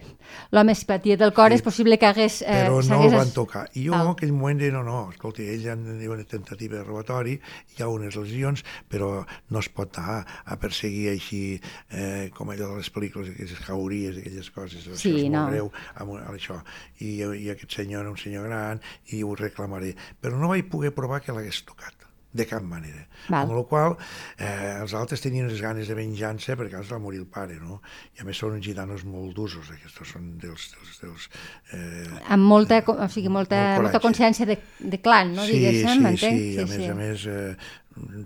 l'home 0.52 0.76
si 0.76 0.86
patia 0.86 1.18
del 1.18 1.34
cor, 1.34 1.50
Sí. 1.52 1.56
és 1.56 1.62
possible 1.62 1.98
que 2.00 2.06
hagués... 2.06 2.42
Eh, 2.42 2.66
Però 2.68 2.82
no 2.88 3.02
el 3.04 3.08
es- 3.10 3.14
van 3.18 3.32
tocar. 3.32 3.70
I 3.76 3.86
jo 3.88 3.94
en 3.94 4.08
aquell 4.12 4.32
moment 4.34 4.60
deia, 4.60 4.72
no, 4.72 4.84
no, 4.84 5.10
escolta, 5.12 5.42
ells 5.44 5.66
han 5.68 5.86
de 6.00 6.10
una 6.10 6.24
tentativa 6.24 6.78
de 6.78 6.84
robatori, 6.84 7.40
hi 7.78 7.82
ha 7.84 7.88
unes 7.88 8.16
lesions, 8.16 8.64
però 8.90 9.26
no 9.50 9.60
es 9.60 9.70
pot 9.70 9.98
anar 10.00 10.26
a 10.46 10.58
perseguir 10.60 11.10
així, 11.14 11.60
eh, 11.90 12.30
com 12.36 12.50
allò 12.50 12.72
de 12.74 12.78
les 12.82 12.92
pel·lícules, 12.94 13.32
aquelles 13.34 13.60
cauries, 13.66 14.18
aquelles 14.18 14.50
coses, 14.52 14.88
això 14.88 14.96
Sí, 14.98 15.16
és 15.16 15.24
molt 15.24 15.34
no. 15.36 15.48
greu, 15.50 15.72
amb, 15.96 16.12
amb 16.20 16.36
això. 16.36 16.62
I, 17.00 17.22
I 17.22 17.50
aquest 17.52 17.72
senyor 17.72 18.02
era 18.02 18.12
un 18.12 18.18
senyor 18.18 18.48
gran, 18.48 18.82
i 19.12 19.24
ho 19.24 19.34
reclamaré. 19.36 19.96
Però 20.22 20.38
no 20.38 20.50
vaig 20.54 20.68
poder 20.70 20.92
provar 20.94 21.22
que 21.22 21.32
l'hagués 21.34 21.64
tocat. 21.66 21.94
De 22.34 22.46
cap 22.48 22.64
manera. 22.64 23.04
Val. 23.28 23.44
Amb 23.44 23.54
la 23.58 23.64
qual 23.68 23.98
eh, 24.38 24.78
els 24.80 24.94
altres 24.98 25.22
tenien 25.24 25.50
les 25.52 25.60
ganes 25.62 25.90
de 25.90 25.98
venjança 25.98 26.56
perquè 26.60 26.80
els 26.80 26.92
va 26.92 27.00
morir 27.04 27.20
el 27.20 27.28
pare, 27.28 27.58
no? 27.60 27.82
I 28.16 28.24
a 28.24 28.28
més 28.28 28.40
són 28.40 28.56
uns 28.56 28.66
gitanos 28.66 29.04
molt 29.08 29.36
d'usos, 29.36 29.68
aquests 29.76 30.14
són 30.14 30.32
dels... 30.42 30.70
dels, 30.78 30.96
dels 31.04 31.28
eh, 31.76 32.08
Amb 32.32 32.48
molta, 32.48 32.80
o 32.88 33.10
sigui, 33.12 33.30
molta, 33.34 33.60
Molt 33.76 33.90
molta 33.90 34.04
consciència 34.04 34.48
de, 34.48 34.58
de 34.80 35.02
clan, 35.04 35.36
no? 35.36 35.46
sí, 35.46 35.60
Diguéssim, 35.60 35.92
sí, 35.92 36.06
m'entenc? 36.08 36.42
sí, 36.42 36.64
a 36.64 36.68
més 36.72 36.90
a 36.92 36.98
més 37.02 37.28
eh, 37.28 37.54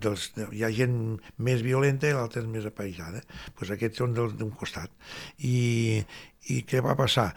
dels, 0.06 0.30
hi 0.54 0.64
ha 0.64 0.72
gent 0.74 0.96
més 1.42 1.66
violenta 1.66 2.10
i 2.10 2.14
l'altra 2.14 2.44
és 2.44 2.48
més 2.50 2.66
apaisada. 2.70 3.24
pues 3.58 3.72
aquests 3.74 3.98
són 4.04 4.14
d'un 4.14 4.52
costat. 4.54 4.92
I, 5.42 6.04
I 6.54 6.62
què 6.70 6.82
va 6.86 6.94
passar? 6.96 7.32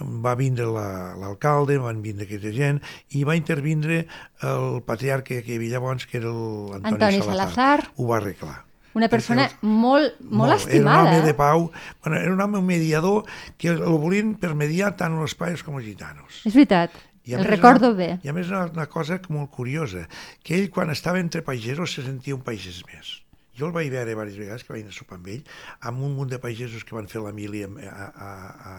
Va 0.00 0.34
vindre 0.34 0.66
la- 0.66 1.14
l'alcalde, 1.14 1.78
van 1.78 2.02
vindre 2.02 2.26
aquesta 2.26 2.50
gent, 2.50 2.80
i 3.10 3.22
va 3.24 3.36
intervindre 3.36 4.06
el 4.42 4.82
patriarca 4.82 5.40
que 5.42 5.52
hi 5.52 5.56
havia 5.56 5.76
llavors, 5.78 6.06
que 6.06 6.18
era 6.18 6.32
l'Antoni 6.32 6.94
Antoni 6.94 7.18
Salazar. 7.22 7.54
Salazar. 7.54 7.92
Ho 7.96 8.08
va 8.08 8.16
arreglar. 8.16 8.64
Una 8.94 9.06
Perquè 9.06 9.10
persona 9.10 9.44
els- 9.46 9.56
molt, 9.62 10.20
molt, 10.20 10.52
Era 10.52 10.54
un 10.54 10.60
estimada. 10.60 11.00
home 11.10 11.22
de 11.22 11.30
eh? 11.30 11.34
pau, 11.34 11.70
bueno, 12.04 12.20
era 12.20 12.32
un 12.32 12.40
home 12.40 12.60
mediador 12.62 13.24
que 13.58 13.68
el 13.68 13.80
volien 13.98 14.34
per 14.36 14.54
mediar 14.54 14.96
tant 14.96 15.16
els 15.18 15.34
països 15.38 15.64
com 15.64 15.76
els 15.78 15.84
gitanos. 15.86 16.42
És 16.44 16.54
veritat, 16.54 16.90
I 17.24 17.34
el 17.34 17.44
recordo 17.44 17.88
una, 17.88 17.96
bé. 17.96 18.18
I 18.22 18.28
a 18.28 18.32
més 18.32 18.48
una, 18.48 18.66
una 18.66 18.86
cosa 18.86 19.18
molt 19.30 19.50
curiosa, 19.50 20.06
que 20.44 20.54
ell 20.58 20.70
quan 20.70 20.90
estava 20.90 21.18
entre 21.18 21.42
pagesos 21.42 21.90
se 21.94 22.02
sentia 22.04 22.34
un 22.36 22.42
pagès 22.42 22.84
més. 22.86 23.23
Jo 23.58 23.68
el 23.68 23.72
vaig 23.76 23.90
veure 23.92 24.08
diverses 24.10 24.38
vegades 24.40 24.64
que 24.64 24.72
vaig 24.74 24.82
anar 24.82 24.94
a 24.94 24.98
sopar 24.98 25.18
amb 25.20 25.28
ell, 25.30 25.44
amb 25.90 26.02
un 26.02 26.16
munt 26.16 26.30
de 26.32 26.38
pagesos 26.42 26.82
que 26.84 26.94
van 26.96 27.06
fer 27.08 27.22
la 27.22 27.32
mili 27.36 27.62
a, 27.62 27.68
a, 27.68 28.08
a, 28.26 28.32
a 28.72 28.74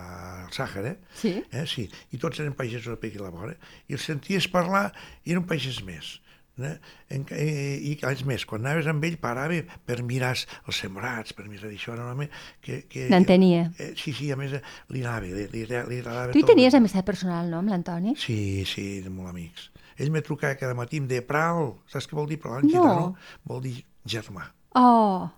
Sàhara, 0.51 0.97
Sí. 1.15 1.31
eh? 1.51 1.65
sí, 1.67 1.87
i 2.11 2.17
tots 2.19 2.39
eren 2.43 2.53
pagesos 2.57 2.91
a 2.93 2.99
Piqui 2.99 3.19
la 3.21 3.29
vora, 3.31 3.55
i 3.87 3.93
els 3.95 4.03
senties 4.03 4.47
parlar 4.51 4.89
i 5.23 5.31
era 5.31 5.39
un 5.39 5.47
pagès 5.47 5.81
més. 5.87 6.19
Eh? 6.55 6.77
En, 7.11 7.25
eh, 7.35 7.75
I 7.83 7.97
és 8.07 8.21
més, 8.23 8.45
quan 8.47 8.63
anaves 8.63 8.87
amb 8.87 9.03
ell 9.03 9.17
parava 9.19 9.57
per 9.85 9.97
mirar 10.07 10.29
els 10.37 10.77
sembrats, 10.79 11.33
per 11.35 11.49
mirar 11.51 11.67
això, 11.67 11.91
era 11.97 12.05
un 12.05 12.13
home 12.13 12.29
que... 12.63 12.85
que 12.87 13.09
N'entenia. 13.11 13.65
Eh, 13.77 13.89
sí, 13.99 14.13
sí, 14.15 14.29
a 14.31 14.37
més 14.39 14.53
li 14.55 15.01
anava, 15.03 15.25
li, 15.27 15.49
li, 15.51 15.65
li 15.67 15.99
agradava 15.99 16.31
Tu 16.31 16.39
hi 16.39 16.45
tot. 16.45 16.53
tenies 16.53 16.77
amistat 16.79 17.03
personal, 17.07 17.49
no, 17.51 17.59
amb 17.59 17.73
l'Antoni? 17.75 18.15
Sí, 18.15 18.63
sí, 18.71 19.01
de 19.03 19.11
molt 19.11 19.33
amics. 19.33 19.67
Ell 19.99 20.11
me 20.15 20.23
trucava 20.23 20.55
cada 20.55 20.75
matí, 20.79 21.03
em 21.03 21.11
deia 21.11 21.23
Pral, 21.27 21.73
saps 21.91 22.07
què 22.07 22.15
vol 22.15 22.31
dir 22.31 22.39
Pral 22.39 22.63
en 22.63 22.71
No. 22.71 22.71
gitano? 22.71 23.11
Vol 23.51 23.61
dir 23.67 23.75
germà. 24.07 24.47
Oh, 24.75 25.29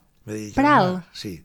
Pral? 0.55 0.97
Sí, 1.15 1.37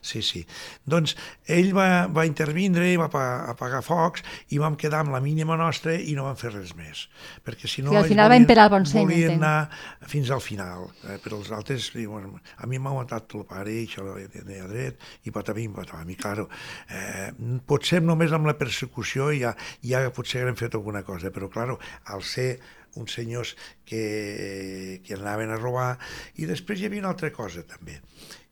sí, 0.00 0.20
sí. 0.22 0.44
Doncs 0.86 1.16
ell 1.50 1.72
va, 1.76 2.06
va 2.06 2.22
intervindre, 2.28 2.86
va 3.00 3.08
apa- 3.08 3.48
apagar 3.50 3.80
focs 3.82 4.22
i 4.54 4.60
vam 4.62 4.76
quedar 4.78 5.00
amb 5.02 5.10
la 5.16 5.20
mínima 5.20 5.56
nostra 5.58 5.96
i 5.98 6.14
no 6.14 6.28
vam 6.28 6.36
fer 6.38 6.52
res 6.54 6.70
més. 6.78 7.06
Perquè 7.44 7.66
si 7.68 7.82
no... 7.82 7.90
Sí, 7.90 7.98
al 7.98 8.06
final 8.08 8.30
va 8.30 8.38
imperar 8.38 8.68
el 8.68 8.72
bon 8.76 8.86
seny, 8.86 9.08
Volien 9.08 9.34
entenc. 9.34 9.42
anar 9.42 10.06
fins 10.12 10.30
al 10.30 10.40
final, 10.44 10.86
eh? 11.08 11.18
però 11.24 11.40
els 11.42 11.50
altres 11.56 11.90
diuen, 11.96 12.30
a 12.62 12.70
mi 12.70 12.78
m'ha 12.78 12.94
aguantat 12.94 13.34
el 13.40 13.44
pare 13.50 13.74
i 13.74 13.84
això 13.88 14.06
deia 14.14 14.68
dret, 14.70 15.02
i 15.26 15.34
patamim, 15.34 15.74
patamim, 15.76 16.14
i 16.14 16.20
claro, 16.22 16.46
eh, 16.94 17.32
potser 17.66 18.00
només 18.06 18.32
amb 18.32 18.46
la 18.48 18.56
persecució 18.60 19.32
ja, 19.34 19.56
ja 19.82 20.06
potser 20.14 20.44
haguem 20.44 20.56
fet 20.62 20.78
alguna 20.78 21.02
cosa, 21.02 21.34
però 21.34 21.50
claro, 21.50 21.80
al 22.14 22.22
ser 22.22 22.52
uns 22.98 23.14
senyors 23.18 23.54
que, 23.88 25.00
que 25.04 25.16
anaven 25.16 25.54
a 25.54 25.58
robar, 25.60 25.90
i 26.36 26.48
després 26.50 26.80
hi 26.80 26.88
havia 26.90 27.04
una 27.04 27.14
altra 27.14 27.32
cosa 27.34 27.64
també, 27.66 27.98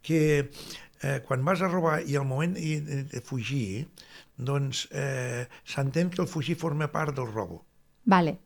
que 0.06 0.20
eh, 1.02 1.18
quan 1.26 1.44
vas 1.44 1.62
a 1.62 1.70
robar 1.72 2.00
i 2.06 2.16
al 2.16 2.26
moment 2.28 2.56
de, 2.56 3.02
de 3.10 3.22
fugir, 3.24 3.86
doncs 4.36 4.86
eh, 4.92 5.46
s'entén 5.64 6.10
que 6.12 6.22
el 6.22 6.30
fugir 6.30 6.56
forma 6.60 6.90
part 6.92 7.16
del 7.16 7.32
robo. 7.32 7.64
vale. 8.04 8.38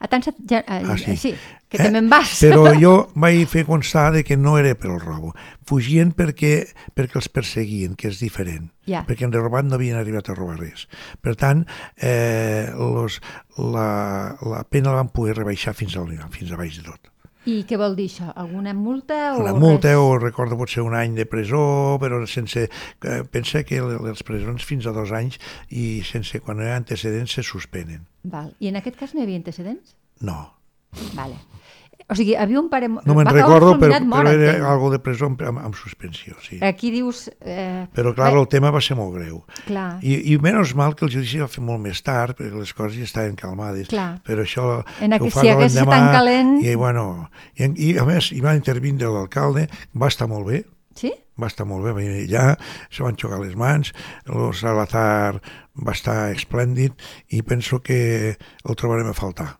A 0.00 0.08
tant, 0.08 0.24
se- 0.24 0.32
ja, 0.48 0.62
eh, 0.66 0.80
Ah, 0.88 0.96
sí. 0.96 1.14
sí, 1.14 1.34
que 1.68 1.76
també 1.76 1.98
en 2.00 2.08
vas. 2.08 2.30
Però 2.40 2.62
jo 2.80 3.10
vaig 3.14 3.42
fer 3.52 3.66
constar 3.68 4.06
de 4.14 4.22
que 4.24 4.34
no 4.38 4.54
era 4.56 4.72
per 4.74 4.88
el 4.94 5.00
robo. 5.02 5.34
Fugien 5.68 6.14
perquè, 6.16 6.70
perquè 6.96 7.20
els 7.20 7.28
perseguien, 7.28 7.94
que 8.00 8.08
és 8.08 8.18
diferent. 8.18 8.70
Ja. 8.88 9.04
Perquè 9.06 9.28
en 9.28 9.32
robat 9.36 9.68
no 9.68 9.76
havien 9.76 9.98
arribat 10.00 10.30
a 10.32 10.34
robar 10.38 10.56
res. 10.58 10.86
Per 11.20 11.36
tant, 11.36 11.66
eh, 12.00 12.72
los, 12.78 13.20
la, 13.58 14.38
la 14.40 14.64
pena 14.64 14.88
la 14.94 15.02
van 15.02 15.12
poder 15.12 15.36
rebaixar 15.36 15.74
fins, 15.76 15.94
al, 16.00 16.08
fins 16.32 16.50
a 16.50 16.56
baix 16.56 16.80
de 16.80 16.86
tot. 16.88 17.09
I 17.48 17.62
què 17.64 17.78
vol 17.80 17.94
dir 17.96 18.08
això? 18.10 18.26
Alguna 18.36 18.74
multa? 18.76 19.34
O 19.36 19.40
Una 19.40 19.54
multa 19.56 19.88
res? 19.94 19.96
o 19.96 20.18
recordo 20.18 20.58
potser 20.60 20.82
un 20.84 20.94
any 20.94 21.14
de 21.16 21.24
presó, 21.26 21.96
però 22.02 22.20
sense... 22.28 22.66
Eh, 22.68 23.22
pensa 23.30 23.62
que 23.64 23.80
le- 23.80 23.98
les 24.04 24.22
presons 24.22 24.64
fins 24.64 24.86
a 24.86 24.92
dos 24.92 25.10
anys 25.16 25.38
i 25.70 26.02
sense 26.04 26.40
quan 26.44 26.60
hi 26.60 26.68
ha 26.68 26.76
antecedents 26.76 27.32
se 27.32 27.42
suspenen. 27.42 28.04
Val. 28.24 28.52
I 28.60 28.68
en 28.68 28.76
aquest 28.76 28.96
cas 29.00 29.14
no 29.14 29.20
hi 29.20 29.24
havia 29.24 29.40
antecedents? 29.40 29.96
No, 30.20 30.52
Vale. 31.14 31.36
O 32.10 32.14
sigui, 32.18 32.34
havia 32.34 32.58
un 32.58 32.66
pare... 32.68 32.88
no 32.90 33.14
me'n 33.14 33.28
recordo, 33.30 33.76
però, 33.78 34.00
mort, 34.02 34.24
però 34.26 34.32
era 34.34 34.48
entenc. 34.50 34.66
algo 34.66 34.88
de 34.90 34.98
presó 34.98 35.28
amb, 35.30 35.40
amb, 35.46 35.60
amb 35.68 35.76
suspensió, 35.78 36.34
sí. 36.42 36.58
Aquí 36.66 36.90
dius... 36.90 37.28
Eh, 37.40 37.86
Però, 37.94 38.10
clar, 38.16 38.32
el 38.34 38.48
tema 38.50 38.72
va 38.74 38.80
ser 38.82 38.96
molt 38.98 39.14
greu. 39.14 39.44
clar, 39.68 40.00
I, 40.02 40.16
I 40.32 40.38
menys 40.42 40.74
mal 40.74 40.96
que 40.98 41.06
el 41.06 41.12
judici 41.14 41.38
va 41.38 41.46
fer 41.48 41.62
molt 41.62 41.78
més 41.84 42.02
tard, 42.02 42.34
perquè 42.38 42.50
les 42.58 42.72
coses 42.74 42.98
ja 42.98 43.06
estaven 43.06 43.36
calmades. 43.38 43.86
Clar. 43.92 44.20
Però 44.26 44.42
això... 44.42 44.66
En 45.00 45.14
aquest- 45.14 45.38
si 45.38 45.48
hagués 45.52 45.70
estat 45.76 45.88
tan 45.92 46.10
calent- 46.16 46.58
I, 46.66 46.74
bueno, 46.74 47.28
i, 47.54 47.70
i, 47.70 47.90
a 47.98 48.04
més, 48.08 48.32
hi 48.34 48.40
va 48.42 48.56
intervindre 48.58 49.08
l'alcalde, 49.14 49.68
va 49.94 50.08
estar 50.10 50.26
molt 50.28 50.48
bé, 50.50 50.64
sí? 50.98 51.12
va 51.40 51.46
estar 51.48 51.64
molt 51.64 51.86
bé, 51.86 51.92
va 51.94 52.00
venir 52.02 52.26
allà, 52.26 52.56
se 52.90 53.04
van 53.06 53.14
xocar 53.16 53.38
les 53.40 53.54
mans, 53.56 53.92
el 54.26 54.50
Salazar 54.58 55.38
va 55.78 55.94
estar 55.94 56.18
esplèndid 56.34 56.92
i 57.32 57.40
penso 57.46 57.78
que 57.80 58.34
el 58.36 58.76
trobarem 58.76 59.08
a 59.08 59.14
faltar, 59.16 59.54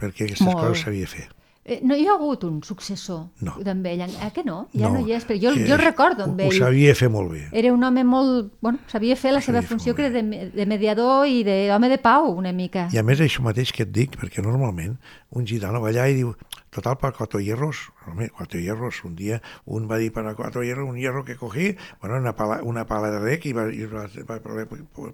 perquè 0.00 0.24
aquestes 0.26 0.48
Molt. 0.48 0.58
coses 0.64 0.82
s'havia 0.88 1.06
fer. 1.06 1.28
Eh, 1.70 1.78
no 1.86 1.94
hi 1.94 2.02
ha 2.08 2.16
hagut 2.16 2.42
un 2.48 2.56
successor 2.66 3.28
No. 3.46 3.52
d'en 3.62 3.84
ell? 3.86 4.00
Eh 4.02 4.30
que 4.34 4.42
no? 4.42 4.64
Ja 4.74 4.88
no, 4.90 5.04
hi 5.06 5.12
és, 5.14 5.22
però 5.26 5.38
jo, 5.38 5.52
que 5.54 5.68
jo 5.68 5.76
el 5.76 5.82
recordo 5.84 6.24
ho, 6.24 6.32
amb 6.32 6.40
Ho 6.42 6.50
sabia 6.56 6.96
fer 6.98 7.08
molt 7.14 7.30
bé. 7.30 7.44
Era 7.52 7.70
un 7.72 7.84
home 7.86 8.02
molt... 8.02 8.52
Bueno, 8.60 8.80
sabia 8.90 9.14
fer 9.14 9.30
la 9.36 9.40
seva 9.40 9.60
Sabia 9.60 9.68
fer 9.68 9.76
funció, 9.76 9.94
que 9.94 10.08
era 10.08 10.10
de, 10.16 10.50
de 10.50 10.66
mediador 10.66 11.28
i 11.30 11.44
d'home 11.46 11.92
de 11.92 11.98
pau, 12.02 12.32
una 12.34 12.50
mica. 12.52 12.88
I 12.90 12.98
a 12.98 13.04
més 13.06 13.22
això 13.22 13.44
mateix 13.46 13.70
que 13.76 13.86
et 13.86 13.92
dic, 13.94 14.18
perquè 14.18 14.42
normalment 14.42 14.96
un 15.30 15.46
gitano 15.46 15.78
va 15.80 15.92
allà 15.94 16.08
i 16.10 16.18
diu, 16.18 16.34
total 16.70 16.96
para 16.98 17.12
cuatro 17.12 17.40
hierros, 17.40 17.92
home, 18.06 18.28
cuatro 18.30 18.60
hierros, 18.60 19.02
un 19.04 19.16
dia 19.16 19.42
un 19.64 19.88
va 19.90 19.98
dir 19.98 20.12
para 20.12 20.34
cuatro 20.34 20.62
hierros, 20.62 20.88
un 20.88 20.96
hierro 20.96 21.24
que 21.24 21.36
cogí, 21.36 21.76
bueno, 22.00 22.16
una 22.16 22.36
pala, 22.36 22.60
una 22.62 22.86
pala 22.86 23.10
de 23.10 23.18
rec 23.18 23.44
i 23.46 23.52
va, 23.52 23.64
i 23.72 23.84
va, 23.86 24.06
va, 24.28 24.38
va 24.38 24.66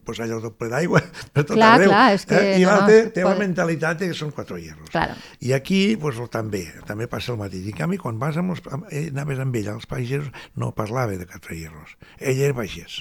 posar 0.04 0.26
allò 0.26 0.40
doble 0.40 0.68
d'aigua 0.68 1.00
per 1.32 1.44
tot 1.48 1.56
Clar, 1.56 1.72
arreu. 1.78 1.88
clar, 1.88 2.12
és 2.14 2.26
que 2.28 2.36
eh? 2.36 2.60
I 2.60 2.64
no, 2.64 2.70
l'altre 2.70 3.00
no, 3.06 3.10
té 3.16 3.24
la 3.24 3.32
pot- 3.32 3.42
mentalitat 3.42 3.98
de 4.04 4.10
que 4.12 4.18
són 4.20 4.30
quatre 4.36 4.60
hierros. 4.60 4.90
Claro. 4.92 5.16
I 5.40 5.52
aquí 5.56 5.80
pues, 5.96 6.20
també, 6.30 6.66
també 6.86 7.08
passa 7.08 7.32
el 7.32 7.40
mateix. 7.40 7.64
I 7.66 7.72
en 7.74 7.80
canvi, 7.82 7.98
quan 7.98 8.20
vas 8.20 8.36
amb 8.36 8.52
els, 8.54 8.62
amb, 8.70 8.86
eh, 8.92 9.08
anaves 9.10 9.40
amb 9.42 9.56
ell, 9.56 9.72
als 9.72 9.86
pagesos, 9.88 10.28
no 10.54 10.72
parlava 10.76 11.16
de 11.16 11.26
quatre 11.26 11.56
hierros. 11.56 11.96
Ell 12.20 12.40
era 12.40 12.54
pagès. 12.54 13.00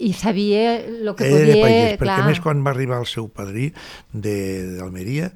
I 0.00 0.12
sabia 0.16 0.76
el 0.80 1.10
que 1.14 1.26
era 1.28 1.38
podia... 1.44 1.62
pagès, 1.64 1.92
perquè 1.98 2.04
clar. 2.06 2.18
a 2.22 2.28
més 2.30 2.40
quan 2.40 2.62
va 2.64 2.70
arribar 2.72 2.98
el 3.02 3.06
seu 3.10 3.26
padrí 3.28 3.66
de- 4.12 4.78
d'Almeria, 4.78 5.26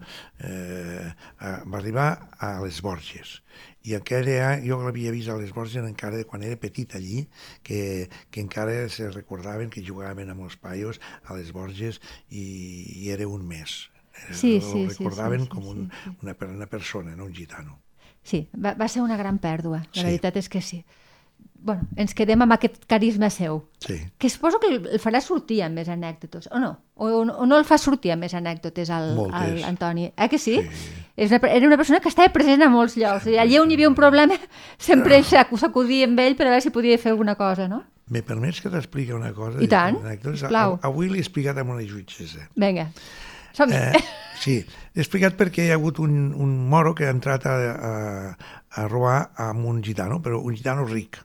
eh, 0.41 1.13
eh, 1.13 1.59
va 1.69 1.79
arribar 1.79 2.07
a 2.39 2.55
les 2.65 2.81
Borges. 2.83 3.43
I 3.85 3.93
aquella, 3.99 4.55
jo 4.65 4.79
l'havia 4.81 5.13
vist 5.13 5.29
a 5.29 5.37
les 5.37 5.53
Borges 5.53 5.85
encara 5.85 6.17
de 6.17 6.25
quan 6.25 6.43
era 6.43 6.57
petit 6.57 6.95
allí, 6.97 7.27
que, 7.63 8.09
que 8.31 8.41
encara 8.41 8.89
se 8.89 9.11
recordaven 9.11 9.69
que 9.69 9.85
jugaven 9.85 10.31
amb 10.33 10.47
els 10.49 10.57
paios 10.57 11.01
a 11.29 11.37
les 11.37 11.53
Borges 11.53 12.01
i, 12.31 12.47
i 13.05 13.11
era 13.13 13.29
un 13.29 13.45
mes. 13.47 13.91
Eh, 14.15 14.33
Sí, 14.33 14.55
el 14.57 14.63
sí, 14.63 14.87
recordaven 14.89 15.41
sí, 15.45 15.47
sí, 15.47 15.53
com 15.53 15.69
un, 15.69 15.87
sí, 15.91 16.01
sí. 16.05 16.17
Una, 16.23 16.37
una 16.55 16.67
persona, 16.67 17.15
no 17.17 17.27
un 17.29 17.35
gitano. 17.35 17.83
Sí, 18.25 18.47
va, 18.57 18.73
va 18.73 18.89
ser 18.89 19.03
una 19.05 19.19
gran 19.21 19.37
pèrdua, 19.39 19.83
la 19.93 20.01
Sí. 20.01 20.07
veritat 20.09 20.39
és 20.41 20.49
que 20.49 20.63
sí. 20.65 20.85
Bueno, 21.65 21.87
ens 21.97 22.13
quedem 22.15 22.43
amb 22.45 22.53
aquest 22.53 22.83
carisma 22.87 23.31
seu. 23.33 23.63
Sí. 23.81 23.97
Que 24.21 24.29
suposo 24.29 24.59
que 24.61 24.69
el 24.77 25.01
farà 25.01 25.23
sortir 25.25 25.63
amb 25.65 25.79
més 25.81 25.89
anècdotes, 25.89 26.51
o 26.53 26.59
no? 26.61 26.75
O, 26.95 27.07
o, 27.09 27.25
no- 27.25 27.39
o 27.41 27.47
no 27.49 27.57
el 27.57 27.65
fa 27.65 27.79
sortir 27.81 28.13
amb 28.13 28.21
més 28.27 28.35
anècdotes 28.37 28.91
al, 28.93 29.15
al 29.33 29.63
Antoni? 29.65 30.11
Eh 30.17 30.29
que 30.29 30.39
sí? 30.39 30.59
Sí. 30.61 30.93
És 31.17 31.31
una, 31.33 31.41
era 31.49 31.67
una 31.67 31.79
persona 31.81 32.01
que 32.05 32.09
estava 32.13 32.29
present 32.35 32.63
a 32.63 32.69
molts 32.69 32.97
llocs. 33.01 33.27
I 33.33 33.39
allà 33.41 33.63
on 33.63 33.71
hi 33.73 33.75
havia 33.79 33.89
un 33.89 33.95
problema 33.97 34.37
sempre 34.79 35.23
s'ac- 35.25 35.57
s'acudia 35.57 36.05
amb 36.07 36.21
ell 36.21 36.37
per 36.37 36.47
a 36.47 36.51
veure 36.51 36.61
si 36.63 36.71
podia 36.71 36.99
fer 36.99 37.13
alguna 37.13 37.35
cosa, 37.35 37.67
no? 37.69 37.83
Me 38.13 38.21
permets 38.23 38.61
que 38.61 38.69
t'expliqui 38.69 39.13
una 39.17 39.33
cosa? 39.33 39.63
I 39.65 39.67
tant, 39.67 39.97
Anècdotes? 40.05 40.41
sisplau. 40.45 40.75
A- 40.83 40.89
Avui 40.91 41.09
l'he 41.09 41.19
explicat 41.25 41.57
amb 41.59 41.71
una 41.71 41.81
jutgessa. 41.89 42.45
Vinga, 42.55 42.91
som 43.57 43.71
-hi. 43.71 43.75
Eh, 43.97 44.03
sí, 44.41 44.57
he 44.95 45.01
explicat 45.01 45.39
perquè 45.39 45.65
hi 45.65 45.71
ha 45.71 45.75
hagut 45.81 45.99
un, 45.99 46.35
un 46.35 46.69
moro 46.69 46.95
que 46.95 47.07
ha 47.07 47.11
entrat 47.11 47.47
a, 47.47 47.55
a, 47.73 48.37
a 48.83 48.89
robar 48.89 49.31
amb 49.37 49.65
un 49.65 49.81
gitano, 49.83 50.21
però 50.21 50.43
un 50.45 50.55
gitano 50.55 50.85
ric. 50.85 51.17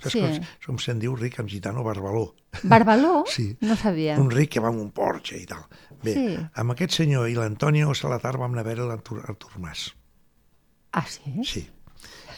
Saps 0.00 0.12
Sí. 0.14 0.20
com, 0.20 0.46
com 0.66 0.78
se'n 0.82 0.98
diu 0.98 1.14
ric 1.16 1.38
amb 1.40 1.48
gitano 1.48 1.82
barbaló? 1.84 2.34
Barbaló? 2.62 3.24
Sí. 3.36 3.56
No 3.60 3.76
sabia. 3.76 4.16
Un 4.18 4.30
ric 4.30 4.50
que 4.56 4.60
va 4.64 4.68
amb 4.72 4.80
un 4.80 4.90
Porsche 4.90 5.36
i 5.38 5.46
tal. 5.46 5.64
Bé, 6.02 6.14
Sí. 6.14 6.38
amb 6.54 6.72
aquest 6.72 6.92
senyor 7.02 7.28
i 7.28 7.34
l'Antonio 7.36 7.92
Salazar 7.94 8.36
vam 8.40 8.52
anar 8.56 8.64
a 8.64 8.68
veure 8.70 8.86
l'Artur 8.88 9.20
Artur 9.28 9.52
Mas. 9.58 9.90
Ah, 10.92 11.04
sí? 11.06 11.20
Sí. 11.44 11.66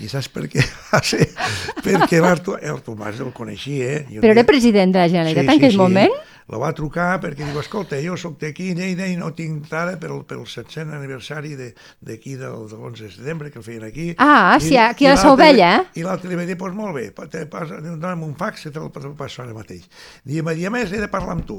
I 0.03 0.09
saps 0.11 0.27
per 0.33 0.49
què? 0.51 0.63
va 0.91 0.99
ser? 1.07 1.29
perquè 1.85 2.19
l'Artur 2.21 2.59
Artur 2.59 2.97
Mas 2.99 3.21
el 3.23 3.31
coneixia, 3.33 3.93
eh? 4.01 4.21
Però 4.21 4.33
era 4.35 4.45
president 4.49 4.93
de 4.93 4.99
la 5.05 5.09
Generalitat 5.09 5.45
en 5.47 5.55
aquell 5.61 5.77
moment? 5.79 6.11
La 6.53 6.59
va 6.61 6.73
trucar 6.77 7.17
perquè 7.23 7.47
diu, 7.49 7.57
escolta, 7.63 7.97
jo 8.05 8.13
sóc 8.21 8.35
d'aquí, 8.43 8.75
Lleida, 8.77 9.07
i 9.09 9.17
no 9.17 9.31
tinc 9.33 9.63
entrada 9.63 9.95
pel, 10.01 10.19
pel 10.29 10.43
700 10.45 10.99
aniversari 10.99 11.55
d'aquí 11.57 12.35
de, 12.37 12.45
del, 12.45 12.67
de 12.69 12.77
l'11 12.77 13.07
de 13.07 13.11
setembre, 13.15 13.51
que 13.51 13.61
el 13.63 13.65
feien 13.65 13.87
aquí. 13.89 14.11
Ah, 14.21 14.59
I- 14.59 14.65
sí, 14.67 14.77
aquí 14.77 15.07
a 15.09 15.15
la 15.15 15.23
Sauvella, 15.23 15.71
eh? 15.79 15.87
I 15.97 16.05
l'altre 16.05 16.29
li 16.29 16.37
va 16.37 16.45
dir, 16.45 16.59
doncs 16.61 16.77
molt 16.77 16.99
bé, 16.99 17.07
dona'm 17.17 18.27
un 18.27 18.35
fax 18.37 18.69
te 18.69 18.79
el 18.79 18.91
passo 19.17 19.43
ara 19.43 19.55
mateix. 19.57 19.89
I 20.29 20.39
em 20.43 20.47
va 20.47 20.55
dir, 20.59 20.67
a 20.69 20.75
més, 20.75 20.93
he 20.93 21.01
de 21.01 21.09
parlar 21.09 21.39
amb 21.39 21.47
tu. 21.49 21.59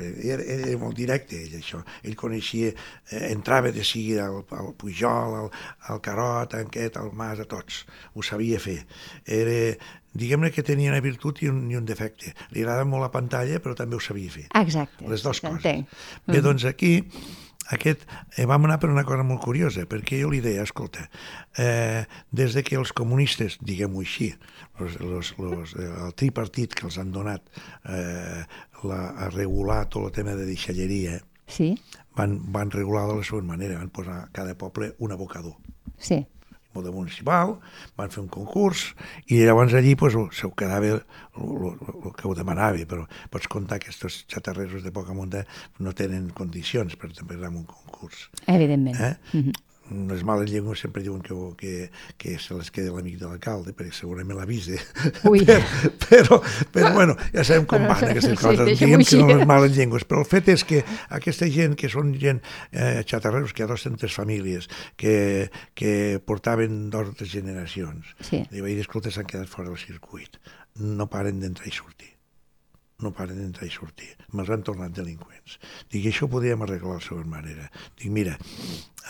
Era, 0.00 0.42
era 0.42 0.78
molt 0.80 0.96
directe, 0.96 1.36
ell, 1.36 1.58
això. 1.60 1.82
Ell 2.02 2.16
coneixia, 2.16 2.72
eh, 3.10 3.26
entrava 3.34 3.70
de 3.72 3.84
seguida 3.84 4.26
al, 4.26 4.40
al 4.56 4.72
Pujol, 4.80 5.36
al, 5.42 5.50
al 5.92 6.00
Carot, 6.00 6.54
a 6.56 6.64
aquest, 6.64 6.96
al 6.96 7.12
Mas, 7.12 7.40
a 7.40 7.48
tots. 7.50 7.84
Ho 8.14 8.24
sabia 8.24 8.60
fer. 8.60 8.80
Era, 9.26 9.76
diguem-ne 10.16 10.50
que 10.54 10.64
tenia 10.66 10.92
una 10.92 11.02
virtut 11.04 11.42
i 11.44 11.50
un, 11.50 11.62
i 11.70 11.76
un 11.78 11.86
defecte. 11.88 12.34
Li 12.54 12.64
agradava 12.64 12.88
molt 12.88 13.06
la 13.06 13.12
pantalla, 13.14 13.60
però 13.62 13.76
també 13.78 13.96
ho 13.96 14.02
sabia 14.02 14.32
fer. 14.32 14.48
Exacte. 14.62 15.06
Les 15.10 15.22
dues 15.26 15.42
coses. 15.42 15.60
Entenc. 15.60 15.94
Bé, 16.26 16.42
doncs 16.44 16.66
aquí 16.68 16.96
aquest, 17.70 18.02
eh, 18.36 18.46
vam 18.50 18.66
anar 18.66 18.80
per 18.82 18.90
una 18.90 19.04
cosa 19.06 19.22
molt 19.26 19.42
curiosa, 19.44 19.86
perquè 19.86 20.18
jo 20.22 20.32
li 20.32 20.40
deia, 20.42 20.64
escolta, 20.66 21.06
eh, 21.56 22.04
des 22.30 22.56
de 22.56 22.64
que 22.66 22.76
els 22.80 22.92
comunistes, 22.96 23.60
diguem-ho 23.62 24.02
així, 24.02 24.32
los, 24.80 24.98
los, 24.98 25.34
los, 25.38 25.74
eh, 25.78 25.86
el 26.06 26.14
tripartit 26.18 26.74
que 26.74 26.88
els 26.90 26.98
han 26.98 27.12
donat 27.14 27.46
eh, 27.86 28.42
la, 28.82 29.00
a 29.14 29.30
regular 29.30 29.84
tot 29.88 30.08
el 30.08 30.16
tema 30.18 30.34
de 30.38 30.48
deixalleria, 30.50 31.20
Sí, 31.50 31.72
van, 32.14 32.36
van 32.54 32.70
regular 32.70 33.08
de 33.08 33.16
la 33.18 33.24
següent 33.26 33.48
manera, 33.48 33.80
van 33.80 33.90
posar 33.90 34.20
a 34.20 34.28
cada 34.30 34.52
poble 34.54 34.92
un 35.02 35.10
abocador 35.10 35.56
sí. 36.00 36.26
Model 36.76 36.94
municipal, 36.94 37.56
van 37.98 38.12
fer 38.12 38.22
un 38.22 38.28
concurs 38.32 38.90
i 39.28 39.40
llavors 39.44 39.74
allí 39.74 39.96
pues, 39.98 40.16
se 40.36 40.46
ho 40.46 40.52
quedava 40.56 40.92
el, 40.94 41.02
el, 41.40 41.72
el 41.90 42.12
que 42.16 42.28
ho 42.28 42.34
demanava, 42.38 42.84
però 42.90 43.06
pots 43.32 43.50
comptar 43.50 43.80
que 43.80 43.90
aquests 43.90 44.24
xatarreros 44.30 44.84
de 44.86 44.92
poca 44.94 45.16
munta 45.16 45.44
no 45.78 45.94
tenen 45.96 46.30
condicions 46.36 46.96
per 47.00 47.12
també 47.16 47.38
a 47.40 47.50
un 47.50 47.64
concurs. 47.64 48.28
Evidentment. 48.46 48.96
Eh? 48.96 49.16
Mhm. 49.32 49.69
Les 49.90 50.22
males 50.26 50.50
llengües 50.50 50.80
sempre 50.84 51.02
diuen 51.02 51.22
que, 51.22 51.34
que, 51.58 51.72
que 52.20 52.36
se 52.38 52.54
les 52.54 52.70
queda 52.70 52.92
l'amic 52.94 53.16
de 53.18 53.26
l'alcalde, 53.26 53.72
perquè 53.76 53.92
segurament 53.96 54.38
l'avise. 54.38 54.78
Ui. 55.30 55.42
però, 56.06 56.38
però, 56.70 56.92
bueno, 56.94 57.16
ja 57.34 57.44
sabem 57.46 57.66
com 57.70 57.86
van 57.88 58.06
aquestes 58.10 58.36
sí, 58.36 58.40
coses. 58.40 58.62
deixem-ho 58.70 59.00
Diguem 59.00 59.06
que 59.08 59.18
no 59.22 59.40
les 59.40 59.50
males 59.50 59.74
llengües, 59.76 60.06
però 60.06 60.22
el 60.22 60.28
fet 60.30 60.52
és 60.54 60.64
que 60.68 60.84
aquesta 61.18 61.48
gent 61.50 61.74
que 61.80 61.90
són 61.92 62.14
gent 62.22 62.38
eh, 62.70 63.02
xatarreros, 63.02 63.54
que 63.56 63.66
ha 63.66 63.70
200 63.70 64.14
famílies, 64.14 64.70
que, 65.00 65.50
que 65.74 65.92
portaven 66.24 66.86
dos 66.94 67.10
o 67.10 67.16
tres 67.18 67.34
generacions, 67.34 68.14
Sí. 68.30 68.44
li 68.52 68.62
vaig 68.62 68.78
dir, 68.78 68.86
escolta, 68.86 69.10
s'han 69.10 69.26
quedat 69.26 69.50
fora 69.50 69.68
del 69.72 69.80
circuit. 69.80 70.38
No 70.78 71.10
paren 71.10 71.42
d'entrar 71.42 71.66
i 71.68 71.74
sortir 71.74 72.19
no 73.04 73.12
paren 73.16 73.38
d'entrar 73.40 73.68
i 73.68 73.74
sortir. 73.74 74.10
Me'ls 74.32 74.50
han 74.52 74.64
tornat 74.66 74.94
delinqüents. 74.96 75.58
Dic, 75.92 76.06
això 76.10 76.26
ho 76.26 76.32
podríem 76.32 76.64
arreglar 76.66 76.98
de 76.98 77.06
següent 77.06 77.30
manera. 77.30 77.70
Dic, 77.96 78.10
mira, 78.14 78.36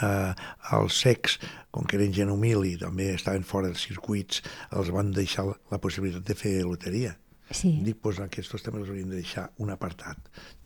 eh, 0.02 0.32
els 0.76 1.00
secs, 1.04 1.38
com 1.70 1.86
que 1.86 1.98
eren 2.00 2.14
gent 2.16 2.32
humil 2.32 2.66
i 2.68 2.76
també 2.80 3.10
estaven 3.14 3.46
fora 3.46 3.70
dels 3.70 3.86
circuits, 3.88 4.44
els 4.76 4.92
van 4.94 5.12
deixar 5.16 5.46
la 5.48 5.82
possibilitat 5.82 6.26
de 6.26 6.38
fer 6.38 6.54
loteria. 6.66 7.16
Sí. 7.50 7.80
Dic, 7.82 7.96
doncs 8.02 8.20
aquests 8.22 8.62
també 8.62 8.78
els 8.80 8.88
hauríem 8.92 9.08
de 9.10 9.16
deixar 9.18 9.48
un 9.58 9.70
apartat. 9.74 10.16